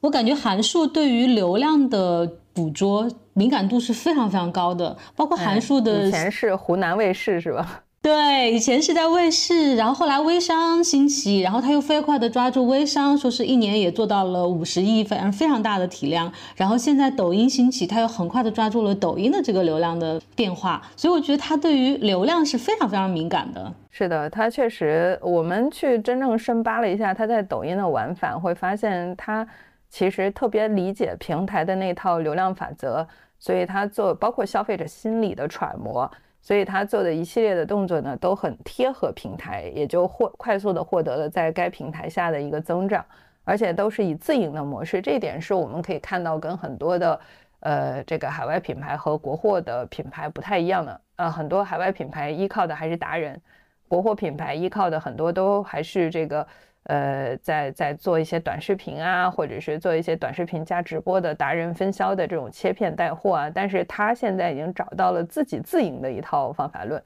[0.00, 7.84] 我感觉韩束对于流量的捕捉敏感度是非常非常高的，包括韩束的以前是湖南卫视是吧？
[8.02, 16.32] 对，以前是在卫视，然后后来微商兴起，然后他又飞快的抓住微商，说是一年也做到了五十亿，非常非常大的体量。
[16.56, 23.72] 然后现在抖音兴起，他又很快的抓住了抖音的这个流量的变化，所以我觉得他对于流量是非常非常敏感的。
[23.92, 29.46] 是的，他确实，我们去真正深扒了一下他在抖音的玩法，会发现他。
[29.88, 33.06] 其实特别理解平台的那套流量法则，
[33.38, 36.10] 所以他做包括消费者心理的揣摩，
[36.42, 43.02] 所以他做的一系列的动作呢都很贴合平台，也就获快速的获得了在该平台下的一个增长，
[43.44, 47.20] 而且都是以自营的模式，这一点是我们可以看到跟很多的
[47.60, 53.40] 呃这个海外品牌和国货的品牌不太一样的，呃很多海外品牌依靠的还是达人，
[53.86, 56.46] 国货品牌依靠的很多都还是这个。
[56.84, 67.00] 呃，在在做一些短视频啊，或者是做一些短视频加直播的达人分销的这种切片带货啊，但是他现在已经找到了自己自营的一套方法论，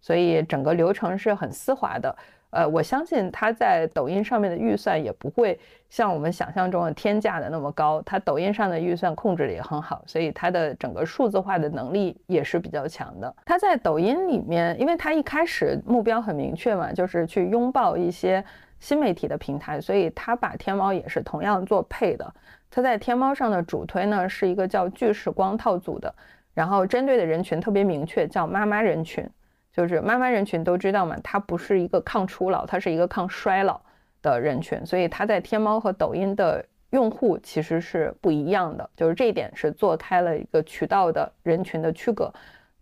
[0.00, 2.16] 所以整个流程是很丝滑的。
[2.50, 5.60] 呃，我相信他在抖音上面的预算也不会
[5.90, 13.36] 像我们想象中的天价的那么高，他抖音上的预算控制的也很好，所以他的整个数字化的能力也是比较强的。
[13.44, 18.42] 他在抖音里面，因为他一开始目标很明确嘛，就是去拥抱一些。
[18.80, 22.32] 新媒体的平台，所以他把天猫也是同样做配的。
[22.70, 26.14] 他在天猫上的主推呢是一个叫巨视光套组的，
[26.54, 29.28] 然后针对的人群特别明确，叫妈妈人群，
[29.72, 33.80] 就是妈妈人群都知道嘛，它不是一个抗初老，它是一个抗衰老
[34.22, 42.32] 的人群，所以它在天猫和抖音的用户其实是不一样的，就是这一点是做开了一个渠道的人群的区隔。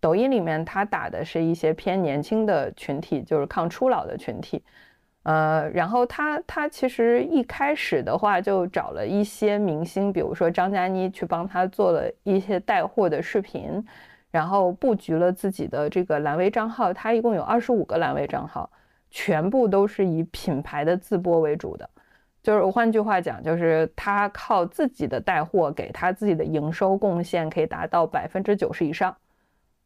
[0.01, 4.63] 抖音里面它打的是一些偏年轻的群体，就是抗初老的群体。
[5.27, 13.85] 呃，然后他他其实一开始的话就找了一些明星，比如说张嘉倪去帮他做了一些带货的视频，
[14.31, 18.71] 然后布局了自己的这个蓝 V 账号，他一共有二十五个蓝 V 账号，
[19.11, 21.91] 全部都是以品牌的自播为主的，
[22.41, 29.17] 就是换句话讲，就是他靠自己的带货给他自己的营收贡献可以达到百分之九十以上。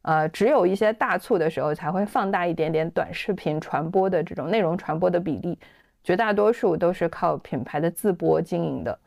[0.03, 5.59] 呃，只有一些大促的时候才会放大一点点短视频传播的这种内容传播的比例，
[6.03, 8.99] 绝大多数都是靠品牌的自播经营的，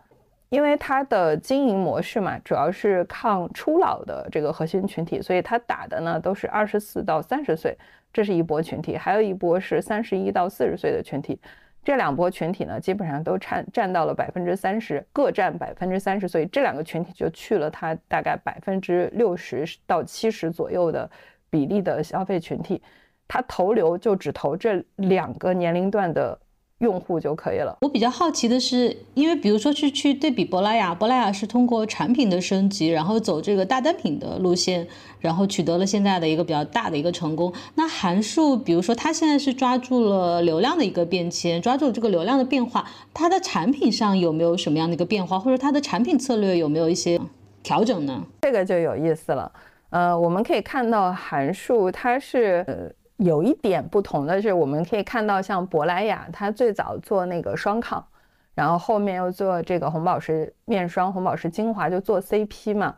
[0.49, 7.75] 因为它的经营模式嘛，主要是抗初老的这个核心群体，所以它打的呢都是二十四到三十岁，
[8.13, 11.39] 这是一波群体，还有一波是三十一到四十岁的群体。
[11.83, 21.09] 这两波群体呢，基本上都占占到了百分之三十，各占百分之三十，所以这两个群体就去了它大概百分之六十到七十左右的
[21.49, 22.81] 比例的消费群体，
[23.27, 26.39] 他投流就只投这两个年龄段的。
[26.83, 27.75] 用户就可以了。
[27.81, 34.85] 我比较好奇的是，因为比如说去去对比珀莱雅，珀莱雅是通过产品的升级，然后走这个大单品的路线，
[35.19, 37.51] 然后取得了现在的一个比较大的一个成功。
[37.75, 47.19] 那函数，比如说它现在是抓住了流量的一个变迁，抓住了这个流量的变化，它的产品上有没有什么样的一个变化，或者它的产品策略有没有一些
[47.63, 48.21] 调整呢？
[48.41, 49.49] 这个就有意思了。
[49.89, 52.91] 呃，我们可以看到函数它是呃。
[53.23, 58.05] 有一点不同的是，我们可以看到，像珀莱雅，它最早做那个双抗，
[58.53, 62.95] 然后后面又做这个红宝石面霜、红宝石精华，就做 CP 嘛。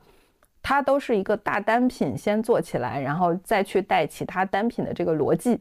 [0.63, 5.59] 它都是一个大单品先做起来，然后再去带其他单品的这个逻辑。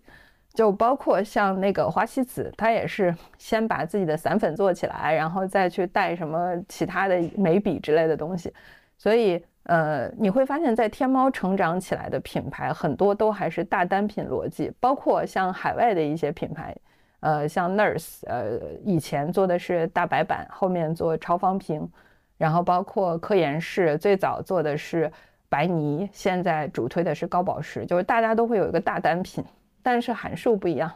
[0.55, 8.53] 就包括像那个花西子，它也是先把自己的散粉做起来，然后再去带什么其他的眉笔之类的东西。
[8.97, 9.45] 所以。
[9.65, 16.77] 呃，你会发现在天猫成长起来的品牌很多都还是大单品逻辑，包括像海外的一些品牌，
[17.21, 21.91] 呃，像 Nurse，呃，以前做的是大白板，后面做超方瓶，
[22.37, 25.11] 然后包括科颜氏最早做的是
[25.49, 29.43] 白泥，现在主推的是高保湿，就是大家都会有一个大单品，
[29.83, 30.93] 但是函数不一样，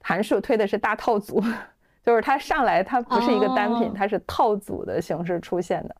[0.00, 1.38] 函数推的是大套组，
[2.02, 5.94] 就是它上来它不是一个单品，它是套组的形式出现的。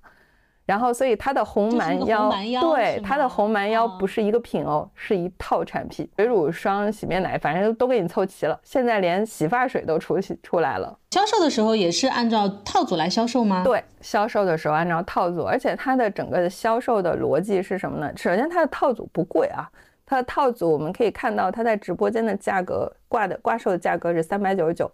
[0.66, 8.58] 然后，所以它的红蛮腰，对它的红蛮腰不是一个品哦，是一套产品，水乳霜、洗面奶，反正都给你凑齐了。
[8.62, 10.98] 现在连洗发水都出出来了。
[11.10, 13.62] 销售的时候也是按照套组来销售吗？
[13.62, 18.10] 对，销售的时候按照套组，而且它的整个的销售的逻辑是什么呢？
[18.16, 19.68] 首先，它的套组不贵啊，
[20.06, 24.90] 它的套组我们可以看到，它在直播间的价格挂的挂售的价格是三百九十九，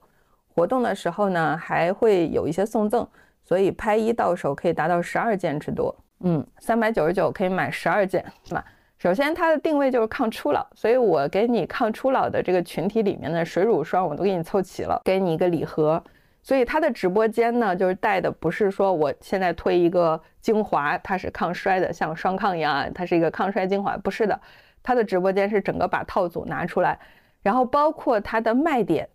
[0.52, 3.06] 活动的时候呢还会有一些送赠。
[3.50, 8.64] 所以拍一到手可以达到十二件之多，嗯，三百九十九可以买十二件，是吧？
[8.96, 16.00] 首先它的定位就是抗初老，所以我给你抗初老的这个群体里面的水乳霜我都给你凑齐了，给你一个礼盒。
[16.44, 24.40] 所以它的直播间呢，就是带的不是说我现在推一个精华，它是抗衰的，像双抗一样啊，它是一个抗衰精华，不是的，
[24.80, 26.96] 它的直播间是整个把套组拿出来，
[27.42, 29.08] 然后包括它的卖点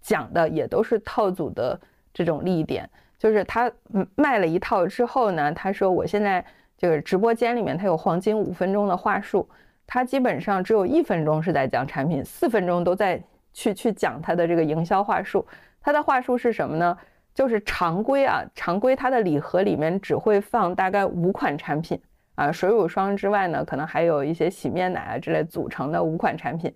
[0.00, 1.80] 讲的也都是套组的
[2.12, 2.90] 这种利益点。
[3.18, 3.72] 就是他
[4.14, 6.44] 卖了一套之后呢，他说我现在
[6.76, 9.48] 这个直播间里面他有黄金五分钟的话术，
[9.86, 13.18] 他基本上只有一分钟是在讲产品，四分钟都在
[13.54, 15.46] 去去讲他的这个营销话术。
[15.80, 16.96] 他的话术是什么呢？
[17.32, 21.98] 就是常规啊，常规他的礼盒里面只会放大概五款产品
[22.34, 26.70] 啊，水乳霜之外呢，可能还有一些洗面奶啊之类组成的五款产品。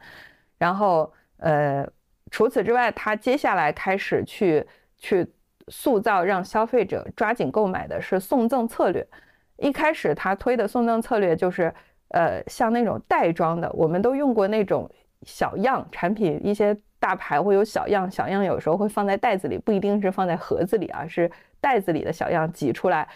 [0.56, 1.86] 然后呃，
[2.30, 4.66] 除此之外，他接下来开始去
[4.96, 5.30] 去。
[5.68, 9.06] 塑造让消费者抓紧购买的是送赠策略。
[9.56, 11.72] 一开始他推的送赠策略就是，
[12.08, 14.90] 呃，像那种袋装的，我们都用过那种
[15.22, 21.30] 小样产品，一些大牌会有小样，小样有时候会放在袋子里，不一定是放在盒子里啊，是
[21.60, 23.06] 袋子里的小样挤出来。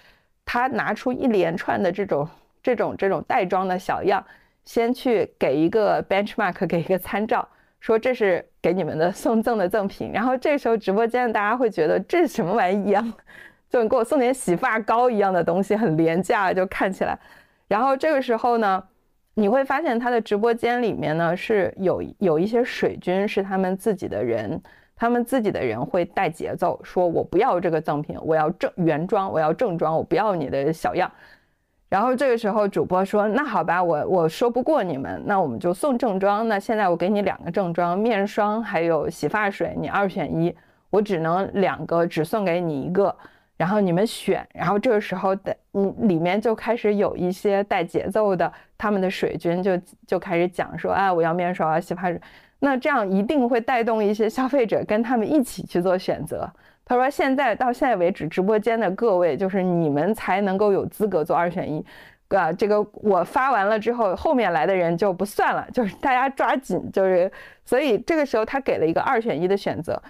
[0.44, 2.28] 他拿出一连串的这种
[2.62, 4.22] 这种这种袋装的小样，
[4.66, 7.48] 先去给一个 benchmark，给一个参照。
[7.80, 13.12] 说这是给你们的送赠的赠品， 然后这时候直播间大家会觉得这是什么玩意一样，
[13.68, 17.18] 就给我送点洗发膏一样的东西，很廉价，就看起来。
[17.68, 18.82] 然后这个时候呢，
[19.34, 24.58] 你会发现他的直播间里面呢是有有一些水军是他们自己的人，
[24.96, 31.12] 他们自己的人会带节奏，说我不要这个赠品，我要正原装，我要正装，我不要你的小样。
[31.94, 36.48] 然后这个时候，主播说：“那好吧，我我说不过你们，那我们就送正装。
[36.48, 40.52] 那现在我给你两个正装，面霜还有洗发水，你二选一。
[40.90, 43.14] 我只能两个，只送给你一个，
[43.56, 44.44] 然后你们选。
[44.52, 52.20] 然后这个时候的，嗯，里面就开始有一些带节奏的，他们的水军就就开始讲说：啊，我要面霜啊，洗发水。
[52.58, 56.50] 那这样一定会带动一些消费者跟他们一起去做选择。
[56.86, 61.82] 他说：“现在到现在为止，直播间的各位就是你们才能够有资格做二选一，
[62.28, 67.32] 啊，这个我发完了之后，后面来的人就不算了，就是大家抓紧，就是
[67.64, 70.02] 所以这个时候他给了一个二选一的选择，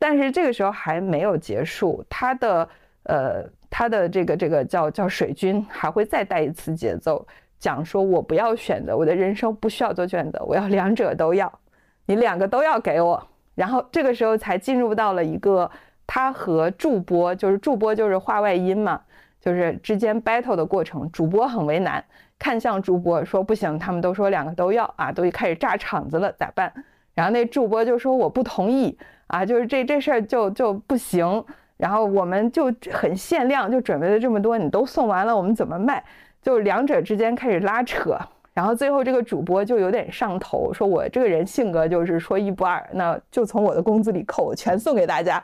[0.00, 2.68] 但是这个时候还没有结束，他的
[3.04, 7.24] 呃他的这个这个叫叫水军还会再带一次节奏，
[7.60, 11.60] 讲说我不要选择，我的人生不需要做选择，我要两者都要，
[12.06, 15.70] 你两个都要给我，然后这个时候才进入到了一个。”
[16.06, 19.00] 他和助播就是助播就是话外音嘛，
[19.40, 22.04] 就是之间 battle 的过程，主播很为难，
[22.38, 26.72] 看向助播说不行，他们都说两个都要啊，都开始炸场子了，咋办？
[27.14, 28.96] 然后那助播就说我不同意
[29.26, 31.44] 啊，就是这这事儿就就不行，
[31.76, 36.04] 然后我们就很限量，就准备了这么多，你都送完了，我们怎么卖？
[36.42, 38.16] 就两者之间开始拉扯。
[38.52, 45.42] 然后最后这个主播就有点上头，说我这个人性格就是说一不二，那就从我的工资里扣，全送给大家。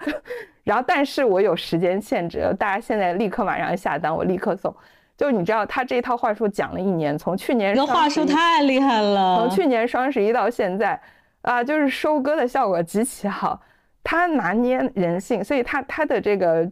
[0.65, 4.75] 然后但是我有时间限制，大家现在立刻马上下单，我立刻送。
[5.17, 11.01] 就是你知道他这一套话术讲了一年，从去年这话术太厉害了，从去年双十一到现在
[11.43, 13.61] 啊，就是收割的效果极其好。
[14.03, 16.71] 他拿捏人性，所以他他的这个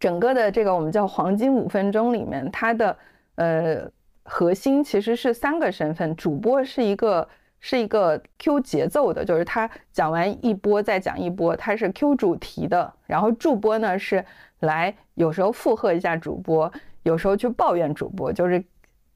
[0.00, 2.96] 整个的这个我们叫黄金五分钟里面，他的
[3.36, 3.90] 呃。
[4.26, 7.28] 核心其实是三个身份，主播是一个
[7.66, 12.92] 是一个 Q 节奏的，就是他讲完一波再讲一波，他是 Q 主题的。
[13.06, 14.22] 然后助播呢是
[14.60, 16.70] 来有时候附和一下主播，
[17.04, 18.62] 有时候去抱怨主播，就是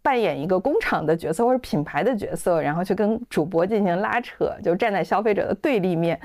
[0.01, 6.19] 扮演一个工厂的角色或者品牌的角色，然后去跟主播进行拉扯，就站在消费者的对立面。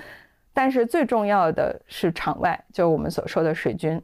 [0.53, 4.01] 但是最重要的是场外，就是我们所说的水军。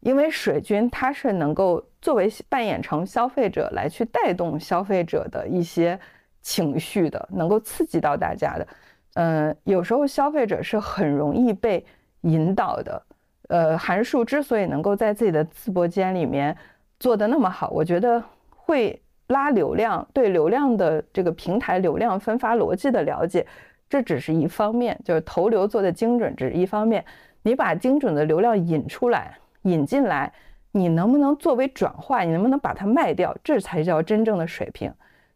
[0.00, 5.96] 因为水军他是能够作为扮演成消费者来去带动消费者的一些
[6.42, 8.66] 情绪的，能够刺激到大家的。
[9.14, 11.84] 嗯，有时候消费者是很容易被
[12.22, 13.02] 引导的。
[13.48, 16.56] 呃，韩束之所以能够在自己的直播间里面
[16.98, 23.44] 做得那么好，我觉得会拉流量，对流量的这个平台流量分发逻辑的了解，
[23.88, 27.04] 这只是一方面，就是投流做的精准只是一方面，
[27.42, 29.36] 你把精准的流量引出来。
[29.64, 30.32] 引进来，
[30.72, 32.22] 你能不能作为转化？
[32.22, 33.36] 你能不能把它卖掉？
[33.44, 34.90] 这才叫真正的水平。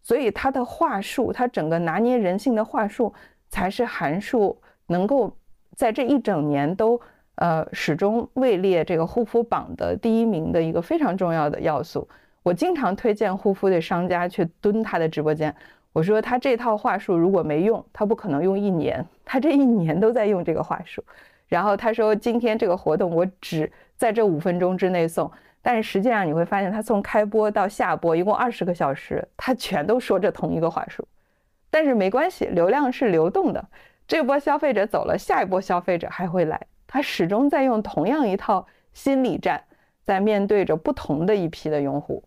[0.05, 3.13] 所以他的话术，他整个拿捏人性的话术，
[3.49, 5.37] 才是韩束能够
[5.75, 7.01] 在这一整年都
[7.35, 12.07] 呃始终位列这个护肤榜的第一名的一个非常重要的要素。
[12.45, 15.53] 我经常推荐护肤的商家去蹲他的直播间，
[15.93, 21.03] 我说他这套话术如果没用，他不可能用一年，他这一年都在用这个话术。
[21.49, 23.73] 然后他说今天这个活动我只。
[23.97, 25.31] 在这五分钟之内送，
[25.67, 31.03] 但是实际上你会发现，他从开播到下播一共二十个小时，他全都说着同一个话术。
[31.71, 33.67] 但是没关系，流量是流动的，
[34.07, 39.65] 这波消费者走了，下一波消费者还会来，他始终在用同样一套心理战，
[40.05, 42.23] 在面对着不同的一批的用户。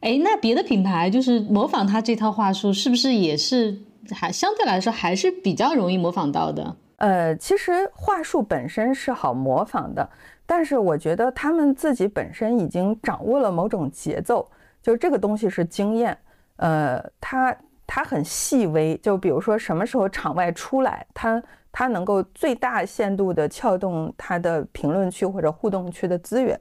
[0.00, 3.78] 哎，那别的品牌就是模仿他这套话术，是不是也是
[4.10, 6.76] 还相对来说还是比较容易模仿到的？
[6.96, 10.10] 呃，其实话术本身是好模仿的。
[10.50, 14.50] 但是我觉得他们自己本身已经掌握了某种节奏，
[14.82, 16.18] 就这个东西是经验，
[16.56, 21.40] 呃，它它很细微，就比如说什么时候场外出来，他
[21.70, 26.60] 他能够最大限度的撬动他的评论区或者互动区的资源，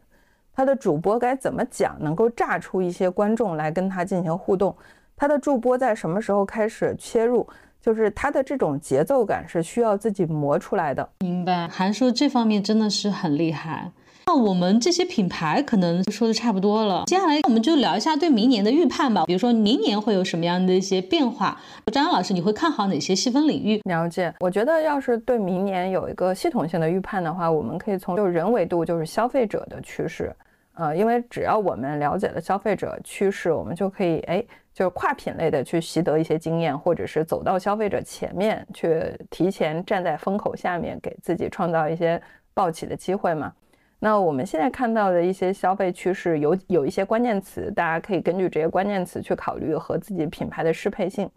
[0.53, 4.75] 他的主播该怎么讲，能够炸出一些观众来跟他进行互动，
[5.15, 7.47] 他的助播在什么时候开始切入。
[7.81, 11.09] 就是它的这种节奏感是需要自己磨出来的。
[11.19, 13.91] 明白，韩叔这方面真的是很厉害。
[14.27, 19.25] 那我们这些品牌可能说的差不多了，接下来我们就聊一下对明年的预判吧。
[19.25, 21.59] 比如说明年会有什么样的一些变化？
[21.91, 23.81] 张老师，你会看好哪些细分领域？
[23.85, 30.31] 了解，我觉得要是对明年有一个系统性的预判的话，我们可以从就是人维度，就是消费者的趋势。
[30.79, 34.43] 呃，因为只要我们了解了消费者趋势，我们就可以哎。
[34.71, 42.21] 就是跨品类的去习得一些经验，或者是走到消费者前面去提前站在风口下面，给自己创造一些
[42.53, 43.51] 暴起的机会嘛。
[43.99, 51.29] 那我们现在看到的一些消费趋势有有一些关键词，大家可以根据这些关键词去考虑和自己品牌的适配性。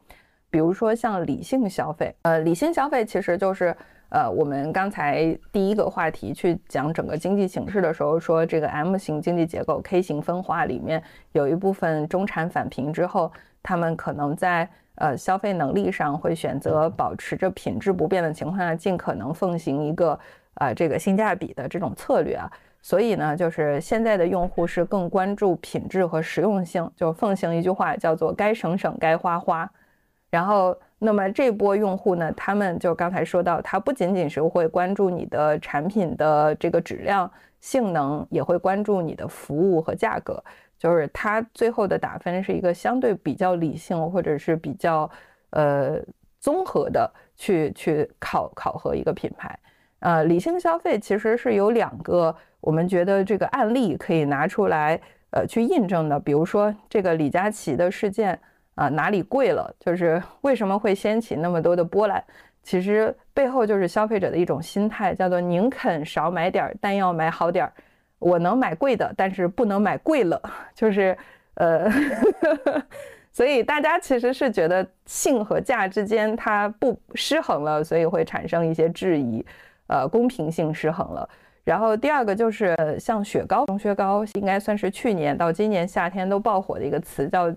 [0.49, 3.76] 比如说像理性消费，呃，理性消费其实就是。
[4.12, 11.02] 呃，我们刚才第一个话题去讲整个经济形势的时候，说这个 M 型经济结构 K 型分化里面
[11.32, 13.32] 有一部分中产返贫之后，
[13.62, 20.18] 他们可能在呃消费能力上会选择保持着品质不变的情况下，尽可能奉行一个
[20.56, 22.52] 啊这个性价比的这种策略啊。
[22.82, 29.70] 所以呢，就是现在的用户是更关注品质和实用性，就奉行一句话叫做该省省该花花。
[30.30, 37.28] 然后那么这波用户呢，他们就刚才说到，他不仅仅是会关注你的产品的这个质量、
[37.59, 40.40] 性能，也会关注你的服务和价格。
[40.78, 45.11] 就是他最后的打分是一个相对比较理性，或者是比较
[45.50, 45.98] 呃
[46.38, 49.59] 综合的去去考考核一个品牌。
[49.98, 55.00] 呃，理性消费其实是有两个，我们觉得这个案例可以拿出来
[55.30, 56.20] 呃去印证的。
[56.20, 58.38] 比如说这个李佳琦的事件。
[58.74, 59.74] 啊，哪里贵了？
[59.78, 62.22] 就是为什么会掀起那么多的波澜？
[62.62, 67.72] 其实背后就是消费者的一种心态，叫做宁肯少买点儿，但要买好点儿。
[68.18, 70.40] 我能买贵的，但是不能买贵了。
[70.74, 71.16] 就是
[71.54, 71.90] 呃，
[73.30, 79.44] 所以大家其实是觉得性和价之间它不失衡了，所以会产生一些质疑，
[79.88, 81.28] 呃，公平性失衡了。
[81.64, 87.52] 然后第二个就是像雪糕，中雪糕应该算是去年到今年夏天都爆火的一个词，叫。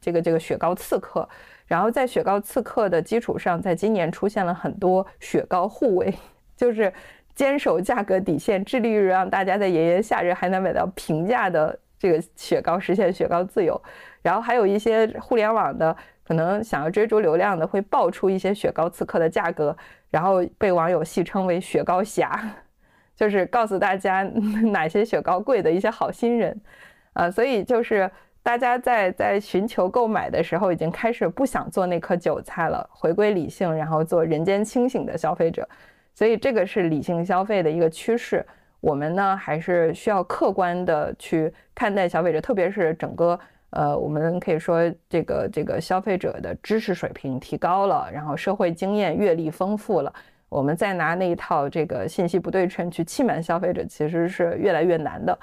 [0.00, 1.28] 这个这个雪糕刺客，
[1.66, 6.12] 然后在雪糕刺客的基础上，在今年出现了很多雪糕护卫，
[6.56, 6.92] 就是
[7.34, 13.80] 坚守价格底线，致力于让大家在炎炎夏日还能买到平价的这个雪糕，实现雪糕自由。
[14.22, 19.76] 然后还有一些互联网的可能想要追逐流量的，会爆出一些雪糕刺客的价格，
[20.10, 22.38] 然后被网友戏称为“雪糕侠”，
[23.16, 24.22] 就是告诉大家
[24.72, 26.60] 哪些雪糕贵的一些好心人
[27.12, 28.10] 啊，所以就是。
[28.42, 35.68] 大家在在寻求购买的时候，已经开始不想做那颗韭菜了，回归理性，然后做人间清醒的消费者。
[36.14, 38.44] 所以这个是理性消费的一个趋势。
[38.80, 43.38] 我们呢，还是需要客观的去看待消费者，特别是整个
[43.70, 50.12] 呃，我们可以说这个这个消费者的知识水平提高了，然后社会经验阅历丰富了，
[50.48, 55.38] 我们再拿那一套这个信息不对称去欺瞒消费者，其实是越来越难的。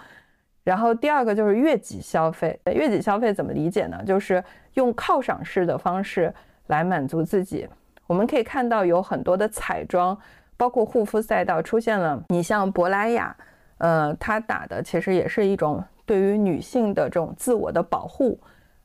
[0.68, 4.04] 然后第二个就是悦己消费，悦己消费怎么理解呢？
[4.06, 4.44] 就是
[4.74, 6.34] 用犒赏式的方式
[6.66, 7.66] 来满足自己。
[8.06, 10.20] 我们可以看到有很多的彩妆，
[10.58, 12.22] 包括护肤赛道出现了。
[12.28, 13.34] 你像珀莱雅，
[13.78, 18.38] 呃，它打的其实也是一种对于女性的这种自我的保护，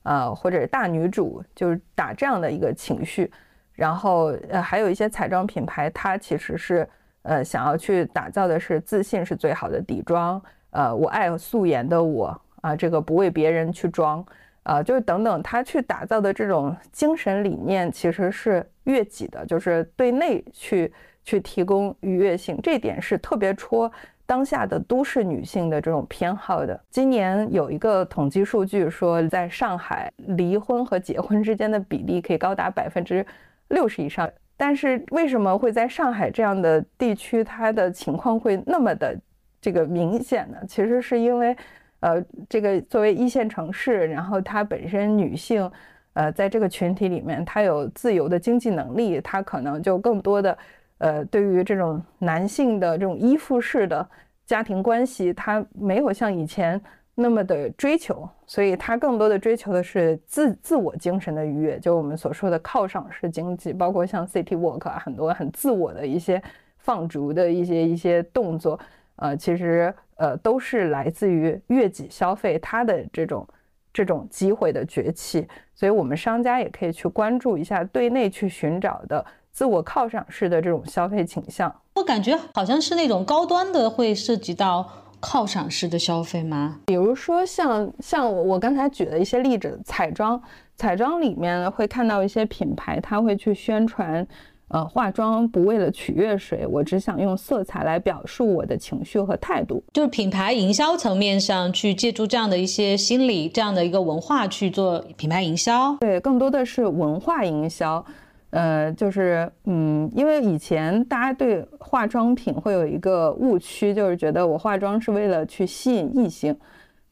[0.05, 3.28] 呃，或者大女主就是打这样的一个情绪。
[3.74, 6.89] 然后呃，还有一些彩妆品牌，它其实是
[7.22, 10.41] 呃想要去打造的是自信是最好的底妆。
[10.73, 14.25] 呃，我爱素颜的我啊，这个不为别人去装，
[14.62, 20.91] 啊，就是等等，他去打造的这种精神理念其实是悦己的，就是对内去
[21.23, 23.93] 去提供愉悦性，这点是特别戳
[24.25, 26.81] 当下的都市女性的这种偏好的。
[26.89, 33.27] 今年有一个统计数据说，在上海离婚和结婚之间的比例可以高达百分之
[33.68, 39.14] 六十以上，但是为什么会在上海这样的地区，它的情况会那么的？
[39.63, 41.57] 这个明显的其实是因为，
[42.01, 45.71] 呃，这个作为一线城市，然后它本身女性，
[46.15, 50.59] 呃，在这个群体里面，她有自由的经济能力，她可能就更多的，
[50.99, 54.05] 呃，对于这种男性的这种依附式的
[54.45, 56.81] 家庭关系，她没有像以前
[57.15, 66.43] 那么的追求，所以她更多的追求的是自自我精神的愉悦，就我们所说的犒赏式经济，包括像 City Walk 啊，很多很自我的一些
[66.79, 68.77] 放逐的一些一些动作。
[69.23, 73.47] 呃，其实呃都是来自于悦己消费它的这种
[73.93, 75.47] 这种机会的崛起，
[75.77, 81.73] 所以我们商家也可以去关注一下对内去寻找的自我犒赏式的这种消费倾向。
[81.95, 86.81] 我感觉好像是那种高端的会涉及到犒赏式的消费吗？
[86.87, 90.43] 比如说像像我刚才举的一些例子，彩妆，
[90.75, 94.27] 彩妆里面会看到一些品牌，它会去宣传。
[94.73, 99.85] 呃，化妆不为了取悦谁，我只想用色彩来表述我的情绪和态度。
[99.93, 105.95] 就是品牌营销层面上去借助这样的一些心理、这样的一个文化去做品牌营销。
[106.01, 108.03] 对，更多的是文化营销。
[108.49, 116.57] 呃，就是嗯，因为以前大家对化妆品会有一个误区，就是觉得我化妆是为了去吸引异性。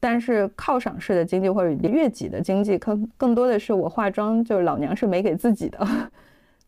[0.00, 5.86] 但是犒赏式的经济或者悦己的经济，更更多的是我化妆就是老娘是没给自己的。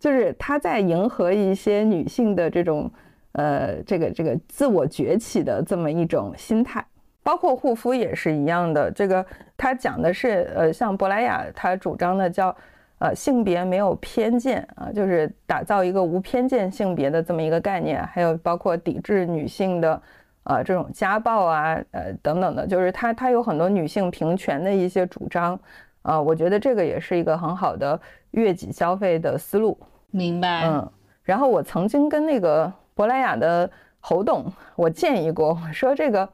[0.02, 2.90] 就是他在迎合一些女性的这种，
[3.34, 6.84] 呃，这个这个自我崛起的这么一种心态，
[7.22, 8.90] 包括护肤也是一样的。
[8.90, 9.24] 这个
[9.56, 12.52] 他讲的是，呃，像珀莱雅他主张的叫，
[12.98, 20.02] 呃，性别没有偏见啊，就是打造一个无偏见性别的这么一个概念，还有包括抵制女性的，
[20.42, 25.56] 呃，这种家暴啊，呃，等等的，就是他他有很多女性平权的一些主张，
[26.02, 28.00] 啊，我觉得这个也是一个很好的
[28.32, 29.78] 悦己消费的思路。
[30.12, 30.92] 明白，嗯，
[31.24, 34.44] 然后我曾经跟那个珀莱雅的侯董，
[34.76, 36.28] 我建议过，我说这个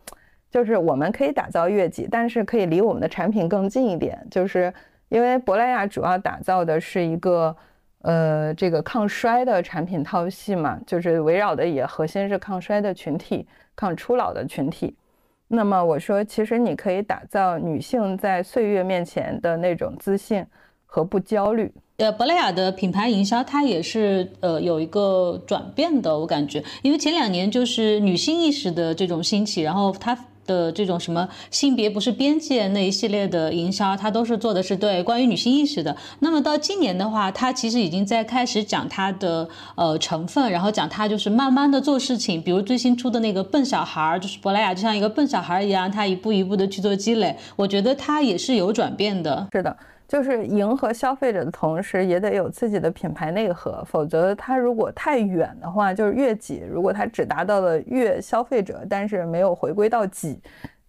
[0.50, 4.72] 就是我们可以打造悦己，但是可以离我们的产品更近一点，就是
[5.08, 7.56] 因为珀莱雅主要打造的是一个
[8.02, 14.96] 呃，这个抗衰的产品套系嘛，就是围绕的也核心是抗衰的群体、抗初老的群体。
[15.48, 20.44] 那么我说，其实你可以打造女性在岁月面前的那种自信
[20.84, 21.72] 和不焦虑。
[21.98, 30.16] 呃，珀莱雅的品牌营销它也是呃有一个转变的，我感觉，因为前两年就是女性意识的这种兴起，然后它。
[30.48, 35.94] 的这种什么性别不是边界那一系列的营销，它都是做的是对关于女性意识的。
[36.20, 42.40] 那么到今年的话，它其实已经在开始讲它的呃成分，然后讲它就是慢慢的做事情。
[42.40, 47.36] 比如最新出的那个笨小孩，就是珀莱雅就像一个笨小孩一样，它一步一步的去做积累。
[47.54, 49.48] 我觉得它也是有转变的。
[49.52, 49.76] 是的。
[50.08, 56.64] 就是迎合消费者的同时，也得有自己的品牌内核，否则它如果太远的话，就是越己。
[56.68, 60.40] 如果它只达到了越消费者，但是没有回归到己，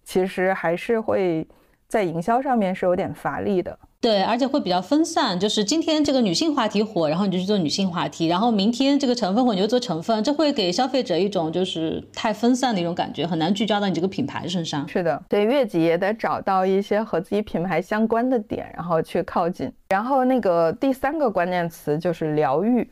[0.02, 1.46] 其实还是会
[1.86, 3.78] 在营销上面是有点乏力的。
[4.02, 14.88] 对，而且会比较分散，就是今天这个女性话题火，然后你就去做女性话题，然后明天这个成分火，你就做成分，这会给消费者一种就是太分散的一种感觉，很难聚焦到你这个品牌身上。
[14.88, 19.70] 是的，对，越级也得找到一些和自己品牌相关的点，然后去靠近。
[19.90, 22.90] 然后那个第三个关键词就是疗愈，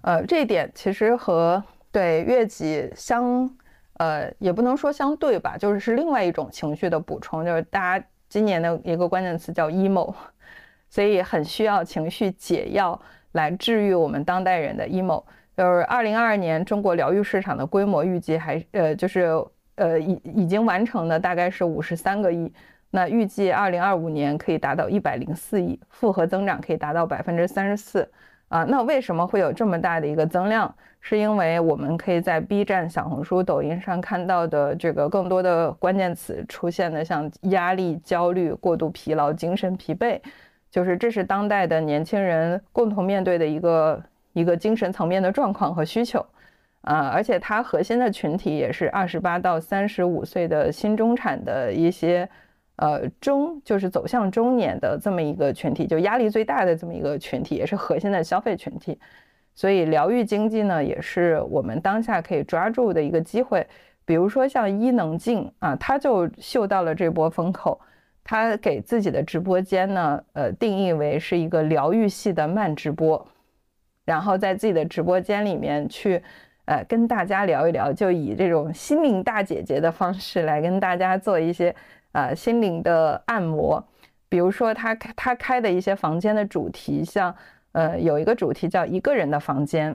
[0.00, 3.46] 呃，这一点其实和对越级相，
[3.98, 10.14] 呃，也不能说相对吧，就是是另外一种情绪的补充，就是大家今年的一个关键词叫 emo。
[10.90, 13.00] 所以很需要情绪解药
[13.32, 15.24] 来治愈我们当代人的 emo。
[15.56, 19.42] 就是二零二二年中国疗愈市场的规模预计还呃就是
[19.76, 22.52] 呃已已经完成的大概是五十三个亿，
[22.90, 28.06] 那预计二零二五年可以达到一百零四亿，复合增长可以达到百分之三十四
[28.48, 28.64] 啊。
[28.64, 30.72] 那为什么会有这么大的一个增量？
[31.08, 40.20] 是因为我们可以在 B 站、小红书、抖音上看到的这个更多的关键词出现的，像压力、焦虑、过度疲劳、精神疲惫。
[40.68, 44.02] 就是这是当代的年轻人共同面对的一个
[44.32, 46.26] 一个精神层面的状况和需求，
[46.80, 52.28] 啊，而且它核心的群体也是二十八到三十五岁的新中产的一些，
[52.74, 58.98] 呃，中就是走向中年的这么一个群体，就压力最大的这么一个群体，也是核心的消费群体。
[59.56, 63.66] 所以疗愈经济呢，也是我们当下可以抓住的一个机会。
[64.04, 67.80] 比如说像伊能静啊，他就嗅到了这波风口。
[68.28, 73.24] 他给自己的直播间呢，呃，定义为是一个疗愈系的慢直播，
[74.04, 76.20] 然后在自己的直播间里面去，
[76.64, 81.72] 呃，跟大家聊一聊，就以这种心灵大姐姐的方式来跟大家做一些，
[82.10, 83.80] 呃，心灵的按摩。
[84.28, 87.32] 比如说他他开的一些房间的主题，像，
[87.76, 89.94] 呃，有一个主题叫一个人的房间，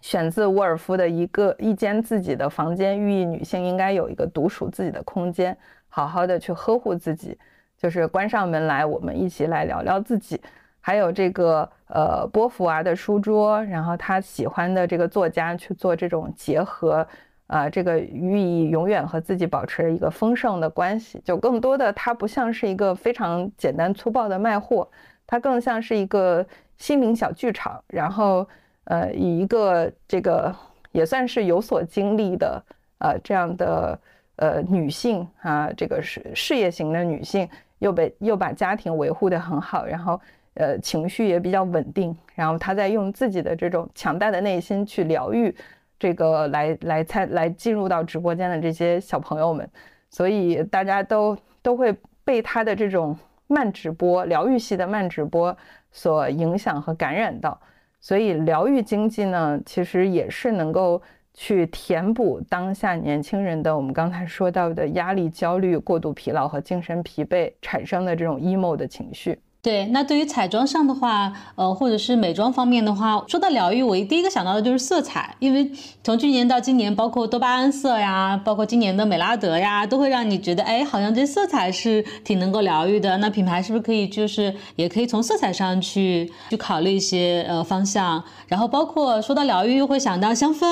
[0.00, 5.56] 选自沃尔夫的一个一间自己的房间，寓意女性应该有一个独属自己的空间。
[5.88, 7.36] 好好的去呵护自己，
[7.76, 10.40] 就是关上门来，我们一起来聊聊自己。
[10.80, 17.04] 还有这个呃波伏娃的书桌，然后他喜欢的这个作家去做这种结合，
[17.48, 21.20] 啊，这个寓意永远和自己保持一个丰盛的关系。
[21.24, 24.88] 就更多的，它不像是一个非常简单粗暴的卖货，
[25.26, 26.46] 它更像是一个
[26.78, 27.82] 心灵小剧场。
[27.88, 28.48] 然后
[28.84, 30.54] 呃，以一个这个
[30.92, 32.62] 也算是有所经历的
[32.98, 33.98] 呃这样的。
[34.38, 37.48] 呃，女性啊，这个是事业型的女性，
[37.78, 40.20] 又被又把家庭维护得很好，然后
[40.52, 45.56] 呃情绪也比较稳定，然后她在用自己的这种强大的内心去疗愈
[45.98, 49.66] 这个来来参来进入到直播间的这些小朋友们，
[50.10, 53.16] 所以大家都都会被她的这种
[53.46, 55.56] 慢直播、疗愈系的慢直播
[55.90, 57.60] 所影响和感染到，
[58.00, 61.02] 所以疗愈经济呢，其实也是能够。
[61.38, 69.38] 去填补当下年轻人的我们刚才说到的压力、焦虑、过度疲劳和精神疲惫产生的这种 emo 的情绪。
[69.66, 75.68] 对，那对于彩妆上的话，呃，或者是美妆方面的话，说到疗愈，我第一个想到的就是色彩，因为
[76.04, 83.18] 从去年到今年，包括多巴胺色呀，包括今年的美拉德呀，都会让你觉得，哎，好像这色彩是挺能够疗愈的。
[83.18, 88.22] 那品牌是不是可以就是也可以从色彩上去去考虑一些呃方向？
[88.46, 90.64] 然后包括说到疗愈，又会想到香氛。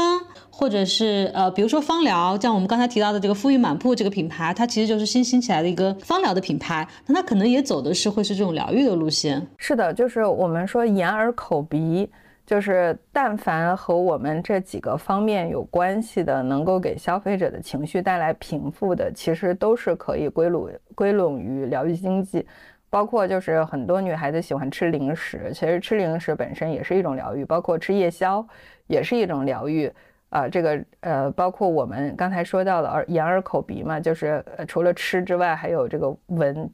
[0.57, 9.45] 或者是呃，比如说芳疗，像我们刚才提到的这个馥郁满铺这个品牌，它其实就是新兴起来的一个芳疗的品牌，那它可能也走的是会是这种疗愈的路线。
[9.59, 12.09] 是的，就是我们说眼耳口鼻，
[12.47, 22.47] 就是但凡和我们这几个方面有关系的，能够给消费者的情绪带来平复的，其实都是可以归拢归拢于疗愈经济。
[22.89, 28.47] 包括就是很多女孩子喜欢吃零食，其实吃零食本身也是一种疗愈，包括吃夜宵
[28.87, 29.93] 也是一种疗愈。
[30.35, 36.69] 啊，这个呃，包括我们刚才说到的耳眼耳口鼻嘛，就是呃除了吃之外，还有这个闻，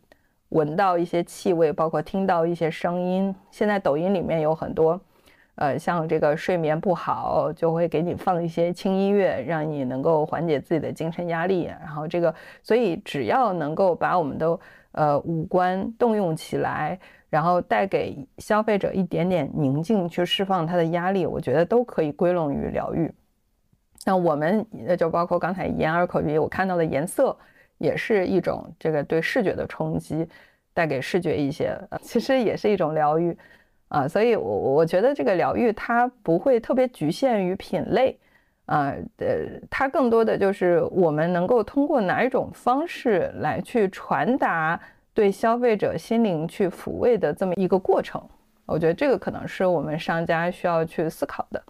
[0.49, 3.35] 闻到一些气味，包括听到一些声音。
[3.51, 4.99] 现在抖音里面有很多
[5.57, 11.65] 呃，像这个睡眠不好，就会给你放一些轻音乐，让你能够缓解自己的精神压力。
[11.65, 14.59] 然后这个，所以只要能够把我们的
[14.93, 16.99] 呃五官动用起来，
[17.29, 23.13] 然后带给消费者一点点宁静，去释放他的压力，我觉得都可以归拢于疗愈。
[24.05, 24.67] 那我们
[24.99, 27.37] 就包括刚才眼耳口鼻，我看到的颜色，
[27.79, 30.27] 也是一种这个对视觉的冲击，
[30.73, 33.37] 带给视觉一些，其实也是一种疗愈。
[33.89, 34.45] 啊，所以，我
[34.75, 38.17] 我觉得这个疗愈它不会特别局限于品类，
[38.67, 44.81] 啊，呃，它更多的就是我们能够通过哪一种方式来去传达
[45.13, 48.23] 对消费者心灵去抚慰的这么一个过程。
[48.65, 51.61] 我觉得这个可能是我们商家需要去思考的，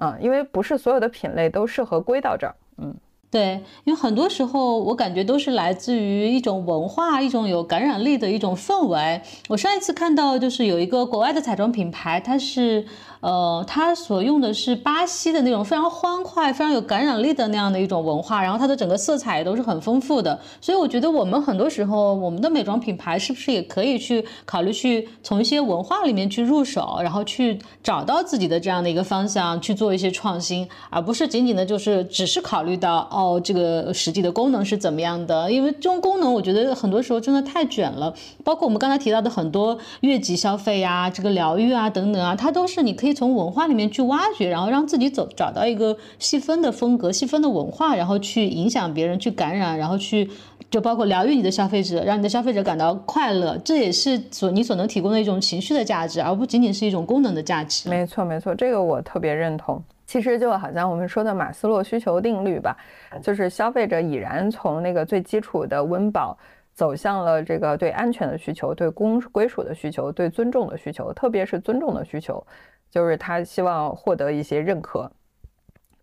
[0.00, 2.94] 嗯，因为不是所有的品类都适合归到这儿，嗯。
[3.30, 9.22] 对，因为很多时候我感觉都是来自于一种文化，一种有感染力的一种氛围。
[9.48, 12.86] 我上一次看到就是有一个国外的彩妆品牌，它是。
[13.20, 20.40] 呃，它所用的是巴西的那种非常欢快、非常有感染力的那样的一种文化，然后它的整个色彩也都是很丰富的。
[20.58, 35.52] 所以我觉得我们很多时候，我们的美妆品牌是不是也可以去考虑去从一些文化里面去入手，然后去找到自己的这样的一个方向去做一些创新，而不是仅仅的就是只是考虑到哦这个实际的功能是怎么样的。
[35.52, 38.14] 因为这种功能，我觉得很多时候真的太卷了。
[38.42, 43.09] 包括我们刚才提到的很多越级消费呀、这个疗愈啊等等啊，它都是你可以。
[43.12, 50.30] 从文化里面去挖掘，然后让自己走找到一个细分的风格、细分的文化，然后去影响别人、去感染，然后去
[50.70, 57.88] 就包括疗愈你的消费者，让你的消费者感到快乐，这也是所你所能提供的一种情绪的价值，而不仅仅是一种功能的价值。
[57.88, 59.82] 没错，没错，这个我特别认同。
[60.06, 62.76] 其实就好像我们说的马斯洛需求定律吧，
[63.22, 66.36] 就是消费者已然从那个最基础的温饱。
[66.80, 72.42] 走向了这个对安全的需求、对公归属的需求、对尊重的需求，特别是尊重的需求，
[72.90, 75.12] 就是他希望获得一些认可，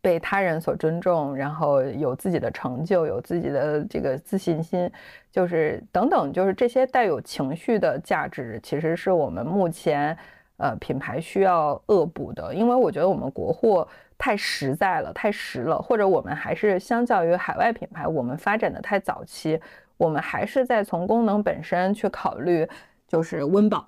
[0.01, 4.88] 被他人所尊重，然后有自己的成就，有自己的这个自信心，
[5.32, 10.15] 就是等等，就是这些带有情绪的价值，其实是我们目前
[10.57, 19.59] 呃品牌需要恶补的，因为我觉得我们国货太实在了，太实了，或者我们还是相较于海外品牌，我们发展的太早期。
[19.98, 22.68] 我们还是在从功能本身去考虑，
[23.08, 23.86] 就是温饱，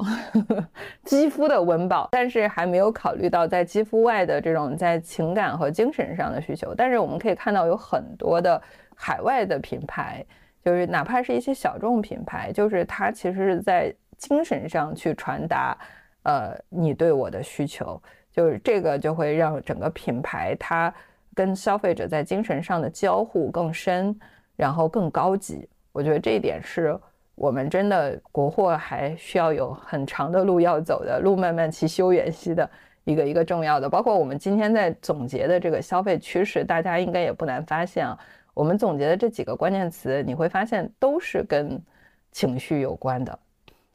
[1.06, 6.74] 肌肤的温饱，但是还没有考虑到在肌肤外的这种在情感和精神上的需求。
[6.74, 8.62] 但是我们可以看到，有很多的
[8.96, 10.26] 海外的品牌，
[10.64, 15.78] 就是哪怕是一些小众品牌，就是它其实是在精神上去传达，
[16.24, 18.02] 呃，你对我的需求，
[18.32, 20.94] 就是这个就会让整个品牌它
[21.36, 24.18] 跟消费者在精神上的交互更深，
[24.56, 25.70] 然后更高级。
[25.92, 26.98] 我觉得这一点是
[27.36, 32.70] 我们真的国货还需要有很长的路要走的，路漫漫其修远兮的
[33.06, 33.90] 一个一个重要的。
[33.90, 38.20] 包括我们今天在总结的这个消费趋势，大家应该也不难发现啊，
[38.54, 41.82] 我们总结的这几个关键词，你会发现都是跟
[42.32, 43.40] 情绪有关的，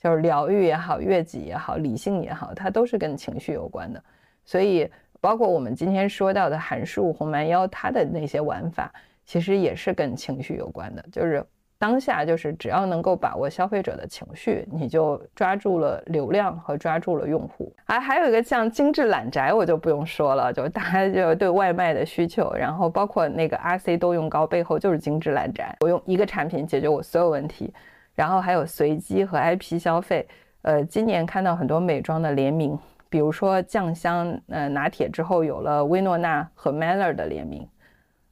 [0.00, 4.02] 就是疗愈也好，悦己也好，理性也好，它都是跟情绪有关的。
[4.46, 4.90] 所以，
[5.20, 8.90] 包括我们今天说到的韩束红蛮腰，它的那些玩法，
[9.26, 11.44] 其实也是跟情绪有关的，就是。
[11.84, 17.70] 当下就是只要能够把握消费者的情绪，你就抓住了流量和抓住了用户。
[17.84, 27.70] 还还有一个像精致懒宅，我就不用说了，就大家就对外卖的需求，然后包括那个 RC 都用膏背后就是精致懒宅，我用一个产品解决我所有问题。
[28.14, 30.26] 然后还有随机和 IP 消费，
[30.62, 32.78] 呃，今年看到很多美妆的联名，
[33.10, 37.68] 比如说酱香呃拿铁之后有了薇诺娜和 Meller 的联名。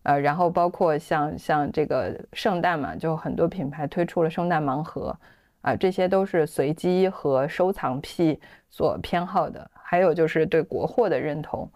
[0.04, 5.16] 呃，然后包括像像这个圣诞嘛，就很多品牌推出了圣诞盲盒，
[5.60, 9.70] 啊，这些都是随机和收藏癖所偏好的。
[9.74, 11.70] 还有就是对国货的认同，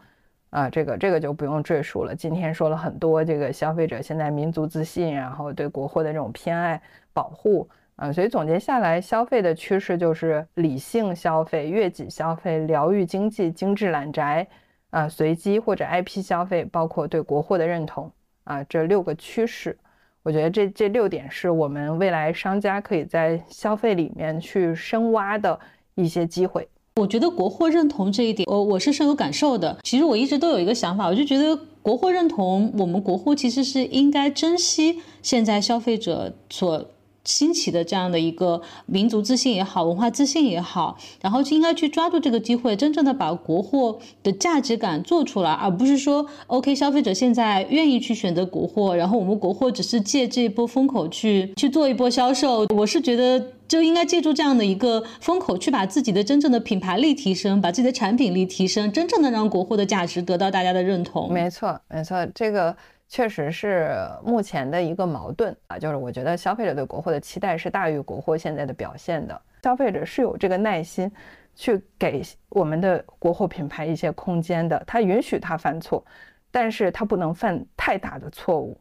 [0.50, 2.14] 啊，这个这个就不用赘述了。
[2.14, 14.46] 今天说了很多，这个消费者现在民族自信，然后对国货的这种偏爱保护，啊，所以总结下来，消费的趋势就是理性消费、悦己消费、疗愈经济、精致懒宅。
[14.90, 18.10] 啊，随机或者 IP 消费，包括对国货的认同
[18.46, 19.76] 啊，这六个趋势，
[20.22, 25.60] 我觉得这这六点是我们未来商家可以在消费里面去深挖的
[25.94, 26.66] 一些机会。
[26.96, 29.78] 我觉得国货认同这一点，我我是深有感受的。
[29.82, 36.86] 其实我一直都有一个想法，我就觉得国货认同，我们国货其实是应该珍惜现在消费者所。
[37.26, 52.66] 兴起的这样的一个民族自信也好，文化自信也好，然后就应该去抓住这个机会，真正的把国货的价值感做出来，而不是说 OK 消费者现在愿意去选择国货，然后我们国货只是借这一波风口去去做一波销售。
[52.74, 61.32] 我是觉得就应该借助这样的一个风口，去把自己的真正的品牌力提升，把自己的产品力提升，真正的让国货的价值得到大家的认同。
[61.32, 62.76] 没错，没错，这个。
[63.08, 69.40] 确实是目前的一个矛盾啊，就是我觉得消费者对国货的期待是大于国货现在的表现的。
[69.62, 71.10] 消费者是有这个耐心
[71.54, 76.04] 去给我们的国货品牌一些空间的，他允许他犯错，
[76.50, 78.76] 但是他不能犯太大的错误。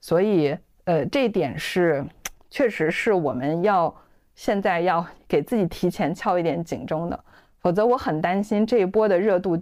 [0.00, 2.04] 所以，呃，这一点是
[2.48, 3.92] 确实是我们要
[4.36, 7.24] 现在要给自己提前敲一点警钟的，
[7.58, 9.60] 否则我很担心这一波的热度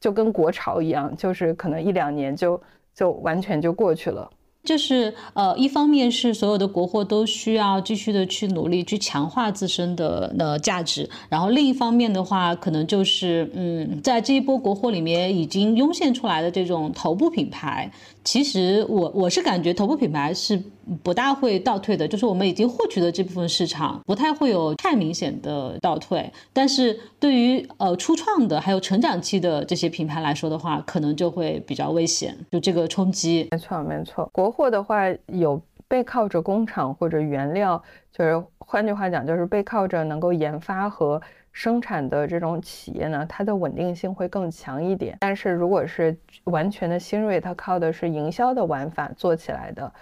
[0.00, 2.60] 就跟国潮一样，就是可能一两年就。
[3.00, 4.28] 就完全就过去了。
[4.62, 17.90] 就是呃，一方面是所有的国货都需要继续的去努力去强化自身的呃价值，然后另一方面的话，可能就是嗯，在这一波国货里面已经涌现出来的这种头部品牌。
[18.22, 20.62] 其实我我是感觉头部品牌是
[21.02, 26.30] 不大会倒退的，就是我们已经获取的这部分市场不太会有太明显的倒退。
[26.52, 33.48] 但是对于呃初创的还有成长期的这些品牌来说的话，可能就会比较危险，就这个冲击。
[33.50, 41.20] 没错没错，国货的话有背靠着工厂或者原料，就是换句话讲，就是背靠着能够研发和。
[41.52, 45.16] 生产的这种企业呢，它的稳定性会更强一点。
[45.18, 49.92] 但是如果是完全的新锐，它靠的是营销的玩法做起来的，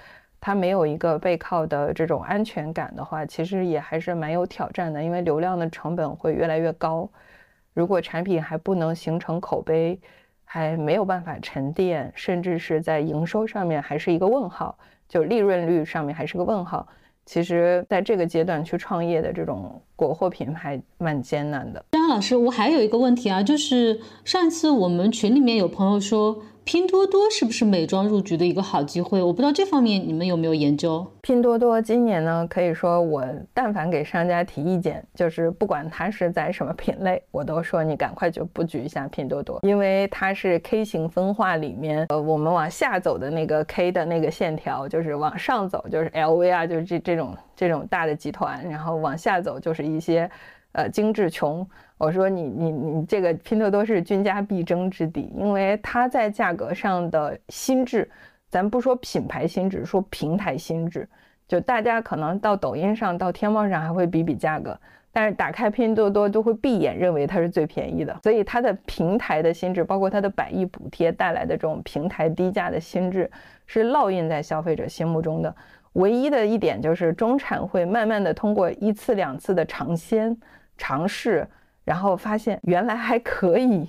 [0.40, 5.02] 它没有一个背靠的这种安全感的话，其实也还是蛮有挑战的。
[5.02, 7.08] 因为流量的成本会越来越高，
[7.74, 9.98] 如果产品还不能形成口碑，
[10.44, 14.78] 还没有办法沉淀，甚至是在营收上面还是一个问号，
[15.08, 16.86] 就利润率上面还是个问号。
[17.26, 21.84] 其实，在这个阶段去创业的这种国货品牌蛮艰难的。
[21.90, 26.40] 张老师，我还有一个问题啊，就是上次我们群里面有朋友说。
[26.70, 29.22] 拼多多是不是美妆入局的一个好机会？
[29.22, 31.10] 我不知道这方面你们有没有研究。
[31.22, 50.30] 拼多多今年呢，可以说我但凡给商家提意见，就是不管它是在什么品类，我都说你赶快就布局一下拼多多，因为它是 K 型分化里面，呃，我们往下走的那个 K 的那个线条，就是往上走就是 LV 啊，就是这这种这种大的集团，然后往下走就是一些。
[50.72, 51.66] 呃，精致穷，
[51.98, 58.08] 我说你你你这个拼多多是军家必争之地，因为它在价格上的心智，
[58.48, 61.08] 咱不说品牌心智，说平台心智，
[61.48, 64.78] 就大家可能到抖音上、到天猫上还会比比价格，
[65.12, 73.28] 但是打开拼多多都会闭眼认为它是最便宜的，所以它的平台的心智，包括它的百亿补贴带来的这种平台低价的心智，
[73.66, 75.52] 是烙印在消费者心目中的。
[75.94, 80.36] 唯一的一点就是中产会慢慢的通过一次两次的尝鲜。
[80.80, 81.44] 尝试，
[81.88, 83.88] 然后发现原来还可以，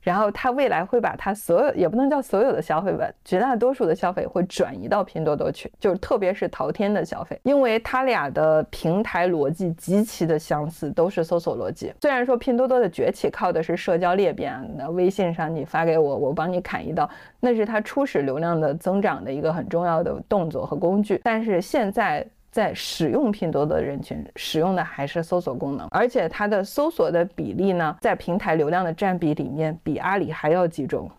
[0.00, 11.92] 然后他未来会把他所有也不能叫所有的消费吧，绝大多数的消费会转移到拼多多去，就是特别是淘天的消费，因为他俩的平台逻辑极其的相似，都是搜索逻辑。
[12.00, 22.24] 虽然说拼多多的崛起靠的是社交裂变，那微信上你发给我，我帮你砍一刀，那是它初始流量的增长的一个很重要的动作和工具，但是现在。
[22.50, 31.10] 在使用拼多多的人群，使用的还是搜索功能，而且它的搜索的比例呢，在平台流量的占比里面比阿里还要集中。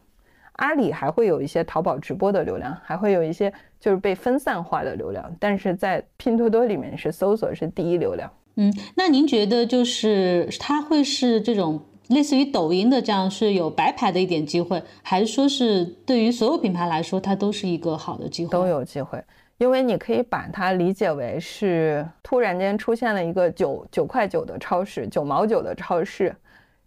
[0.54, 8.30] 阿里还会有一些淘宝直播的流量，还会有一些就是被分散化的流量，但是在拼多多里面是搜索是第一流量。
[8.56, 11.80] 嗯，那您觉得就是它会是这种
[12.10, 18.52] 类似于抖音的这样是有白牌的一点机会，还是说是对于所有品牌来说它都是一个好的机会？
[18.52, 19.24] 都有机会。
[19.62, 26.36] 因为你可以把它理解为是突然间出现了一个九九块九的超市，九毛九的超市，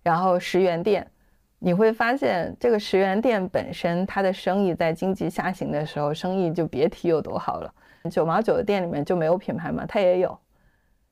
[0.03, 1.09] 然后十元店，
[1.61, 7.73] 你会发现这个十元店本身它的生意在经济下行的时候，生意就别提有多好了。
[8.11, 9.85] 九毛九的店里面就没有品牌吗？
[9.87, 10.37] 它也有，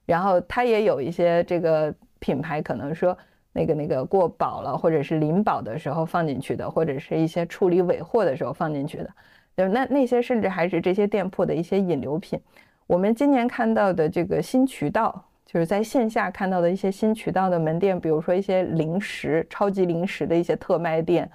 [0.05, 3.17] 然后它也有一些这个品牌，可能说
[3.53, 9.09] 那个那个过保了，或者是临保的时候放进去的，或者是一些处理尾货的时候放进去的。
[9.57, 12.41] 就那那些甚至还是这些店铺的一些引流品。
[12.87, 21.31] 我们今年看到的这个新渠道，就是在线下看到的一些新渠道的门店，比如说一些零食、超级零食的一些特卖店，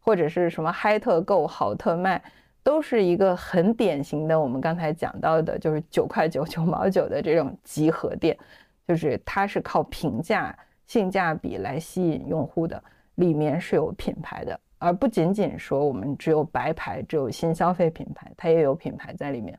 [0.00, 2.22] 或者是什么嗨特购、好特卖，
[2.62, 8.36] 都是一个很典型的我们刚才讲到的，就是九块九、九毛九的这种集合店，
[8.86, 10.56] 就是它是靠平价、
[10.86, 12.82] 性价比来吸引用户的，
[13.16, 14.58] 里面是有品牌的。
[14.82, 19.56] 而不仅仅说我们只有白牌，只有新消费品牌，它也有品牌在里面。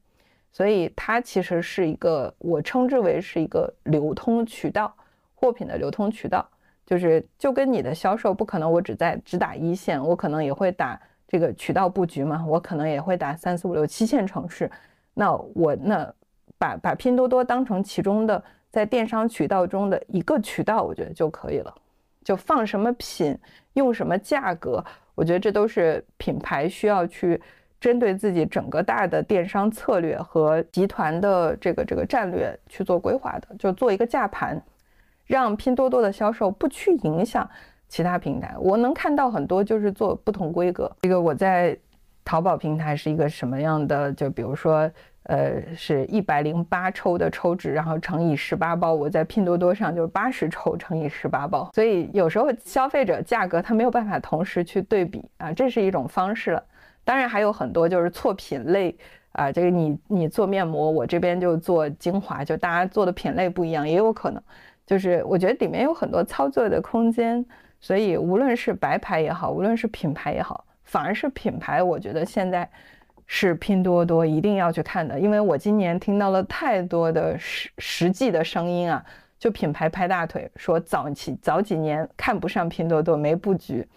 [0.52, 4.94] 所以它其实是一个我称之为是一个流通渠道，
[5.34, 6.48] 货品的流通渠道，
[6.86, 14.70] 就是就跟你的销售不可能我只在只打一线，我可能也会打这个渠道布局嘛，我可能也会打三四五六七线城市，
[15.16, 16.14] 那我那
[16.58, 21.74] 把把拼多多当成其中的在电商渠道中的一个渠道，我觉得就可以了，
[22.24, 23.36] 就放什么品，
[23.74, 24.86] 用什么价格，
[25.16, 27.42] 我觉得这都是品牌需要去。
[27.84, 34.58] 针对自己整个大的电商策略和集团的这个这个战略去做规划的，就做一个架盘，
[35.26, 37.46] 让拼多多的销售不去影响
[37.90, 38.56] 其他平台。
[38.58, 41.78] 我能看到很多就是做不同规格，这个我在
[42.24, 44.14] 淘宝平台是一个什么样的？
[44.14, 44.90] 就比如说，
[45.24, 51.70] 呃，是一百零八抽的抽纸，然后乘以十八包，我在拼多多上就是八十抽乘以十八包。
[51.74, 56.64] 所以有时候消费者价格他没有办法同时去对比啊，这是一种方式了。
[57.06, 58.96] 当然还有很多就是错品类
[59.32, 64.42] 啊，这个你你做面膜，我这边就做精华，就大家做的品类不一样，也有可能。
[64.86, 67.46] 就是我觉得里面有很多操作的空间，
[67.80, 72.70] 所以无论是白牌也好，无论是品牌也好，反而是品牌，我觉得现在
[73.36, 79.04] 是拼多多一定要去看的，因为我今年听到了太多的实实际的声音啊，
[79.40, 83.88] 就品牌拍大腿说早期早几年看不上拼多多，没布局。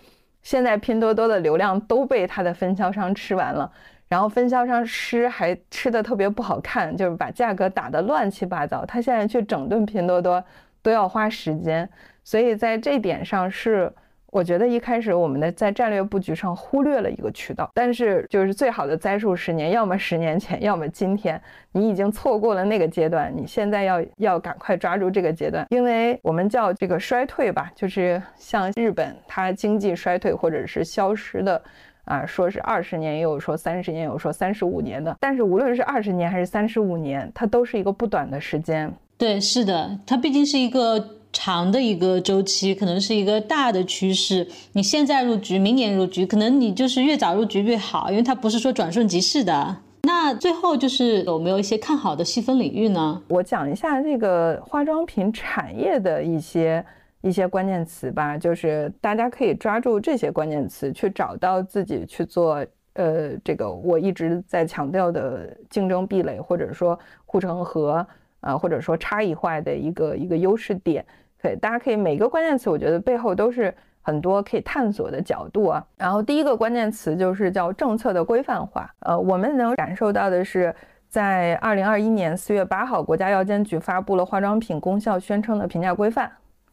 [0.43, 3.71] 现在拼多多的流量都被它的分销商吃完了，
[4.09, 8.87] 然后分销商吃还吃的特别不好看，就是把价格打得乱七八糟。
[8.87, 10.43] 他现在去整顿拼多多
[10.81, 11.87] 都要花时间，
[12.25, 13.93] 所以在这点上是。
[14.33, 21.41] 我觉得一开始我们的在战略布局上忽略了一个渠道，但是就是最好的栽树十年，要么十年前，要么今天，
[21.73, 31.63] 你已经错过了那个阶段，你现在要要赶快抓住这个阶段，因为我们叫这个衰退吧，就是像日本它经济衰退或者是消失的，
[32.05, 38.93] 啊，说是二十年，也有说三十年，有说三十五年的，但是无论是二十年还是三十五年，它都是一个不短的时间。
[39.17, 41.17] 对，是的，它毕竟是一个。
[41.37, 44.49] 长的一个周期，可能是一个大的趋势。
[44.73, 49.77] 你现在入局，明年入局，可能你就是越早入局越好，因为它不是说转瞬即逝的。
[50.05, 53.23] 那最后就是有没有一些看好的细分领域呢？
[53.29, 56.83] 我讲一下这个化妆品产业的一些
[57.21, 62.65] 一些关键词吧，就是大家可以抓住这些关键词去找到自己去做，
[62.95, 68.05] 呃，这个我一直在强调的竞争壁垒，或者说护城河，
[68.41, 71.05] 啊，或者说差异化的一个一个优势点。
[71.47, 73.73] 对，大家可以每个关键词，我觉得背后都是
[74.03, 75.87] 很多可以探索的角度啊。
[75.97, 78.93] 然后第一个关键词就是叫政策的规范化。
[78.99, 80.75] 呃，我们能感受到的是，
[81.07, 86.29] 在二零二一年四月八号，国家药监局发布了化妆品功效宣称的评价规范，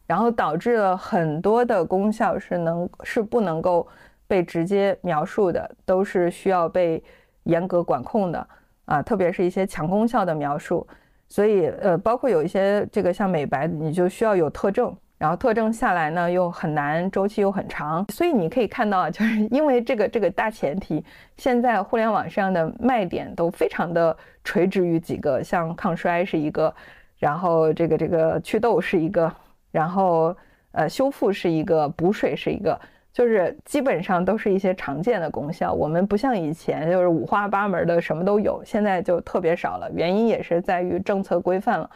[0.08, 3.86] 然后导致了很多的功效是能是不能够
[4.26, 7.00] 被直接描述的，都是需要被
[7.44, 8.44] 严格管控的
[8.86, 10.84] 啊，特别是一些强功效的描述。
[11.34, 18.06] 所以，呃，包括有一些这个像美白，你就需要有特证，然后特证下来呢又很难，周期又很长。
[18.12, 21.04] 所以你可以看到，就是因为这个这个大前提，
[21.36, 26.72] 现在互联网上的卖点都非常的垂直于几个，像抗衰是一个，
[27.18, 29.34] 然后这个这个祛痘是一个，
[29.72, 30.36] 然后
[30.70, 32.80] 呃修复是一个，补水是一个。
[33.14, 39.88] 就是基本上都是一些常见的功效，我们不像以前就是五花八门的什么都有，现在就特别少了。
[39.94, 41.88] 原因也是在于政策规范了，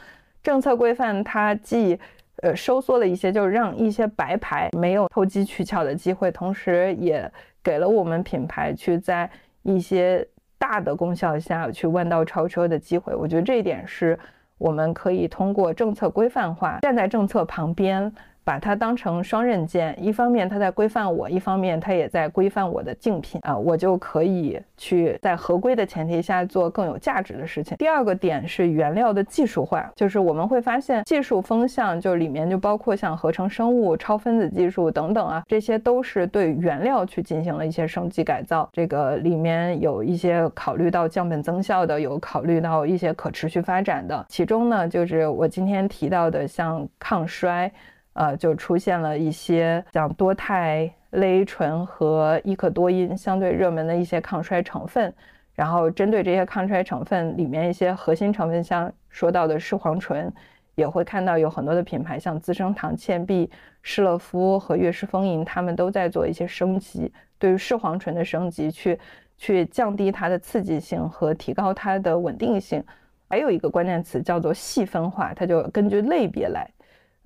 [0.44, 1.98] 政策规范它既
[2.42, 7.28] 呃收缩了一些，就是让一些白牌没有投机取巧的机会，同时也
[7.64, 9.28] 给了我们品牌去在
[9.64, 10.24] 一些
[10.56, 13.12] 大的功效下去弯道超车的机会。
[13.12, 14.16] 我觉得这一点是
[14.56, 18.14] 我们可以通过政策规范化，站在政策旁边。
[18.48, 27.76] 把它当成双刃剑，一方面它在规范我，一方面它也在规范我的竞品啊，我就可以去在合规的前提下做更有价值的事情。
[27.76, 38.66] 第二个点是原料的技术化，就是我们会发现技术风向，就里面就包括像合成生物、超分子技术等等啊，这些都是对原料去进行了一些升级改造。
[38.72, 47.70] 这个里面有一些考虑到降本增效的，有考虑到一些可持续发展的，其中呢就是我今天提到的像抗衰。
[48.18, 55.14] 呃，就出现了一些像多肽类醇和伊可多因相对热门的一些抗衰成分，
[55.54, 60.32] 然后针对这些抗衰成分里面一些核心成分，像说到的视黄醇，
[60.74, 63.48] 也会看到有很多的品牌，像资生堂、倩碧、
[63.82, 68.98] 施乐肤和悦诗风吟，他们都在做一些升级，对于视黄醇的升级，去
[69.36, 72.82] 去降低它的刺激性和提高它的稳定性。
[73.28, 76.68] 还有一个关键词叫做细分化，它就根据类别来。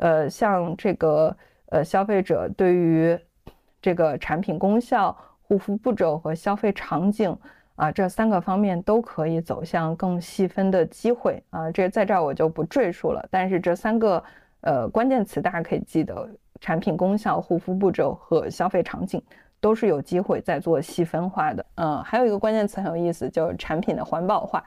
[0.03, 1.35] 呃，像这个
[1.67, 3.17] 呃，消费者对于
[3.81, 7.37] 这个产品功效、护肤步骤和消费场景
[7.77, 11.71] 啊，这三个方面都可以走向更细分的机会啊。
[11.71, 13.25] 这在这儿我就不赘述了。
[13.31, 14.25] 但是这三个
[14.63, 16.29] 呃关键词大家可以记得：
[16.61, 19.23] 产品功效、护肤步骤和消费场景，
[19.61, 21.65] 都是有机会在做细分化的。
[21.77, 24.65] 嗯，还有一个关键词很有意思，就是产品的环保化。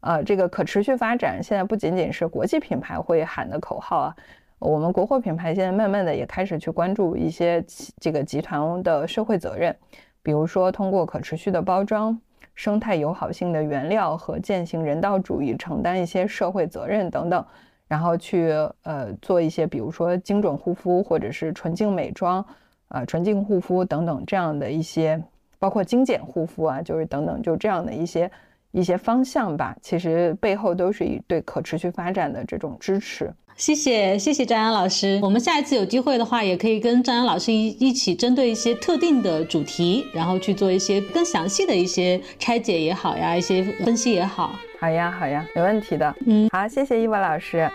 [0.00, 4.16] 啊，这个可持续发展现在不仅仅是国际品牌会喊的口号啊，
[4.58, 7.64] 我们国货品牌现在慢慢的也开始去关注一些
[8.00, 9.76] 这个集团的社会责任，
[10.22, 12.20] 比如说通过可持续的包装。
[12.54, 17.46] 生态友好性的原料和践行人道主义，承担一些社会责任等等，
[17.86, 18.50] 然后去
[18.82, 22.44] 呃做一些，比如说精准护肤或者是纯净美妆，
[22.88, 25.22] 啊纯净护肤等等这样的一些，
[25.60, 28.28] 包括精简护肤啊，就是等等就这样的一些
[28.72, 29.76] 一些方向吧。
[29.80, 33.32] 其实背后都是以对可持续发展的这种支持。
[33.58, 44.56] 谢谢谢谢张扬老师，我们下一次有机会的话，也可以跟张扬老师一一起针对一些特定的主题，然后去做一些更详细的一些拆解也好呀，一些分析也好。
[44.78, 46.14] 好呀好呀，没问题的。
[46.24, 47.68] 嗯，好，谢谢伊娃老师。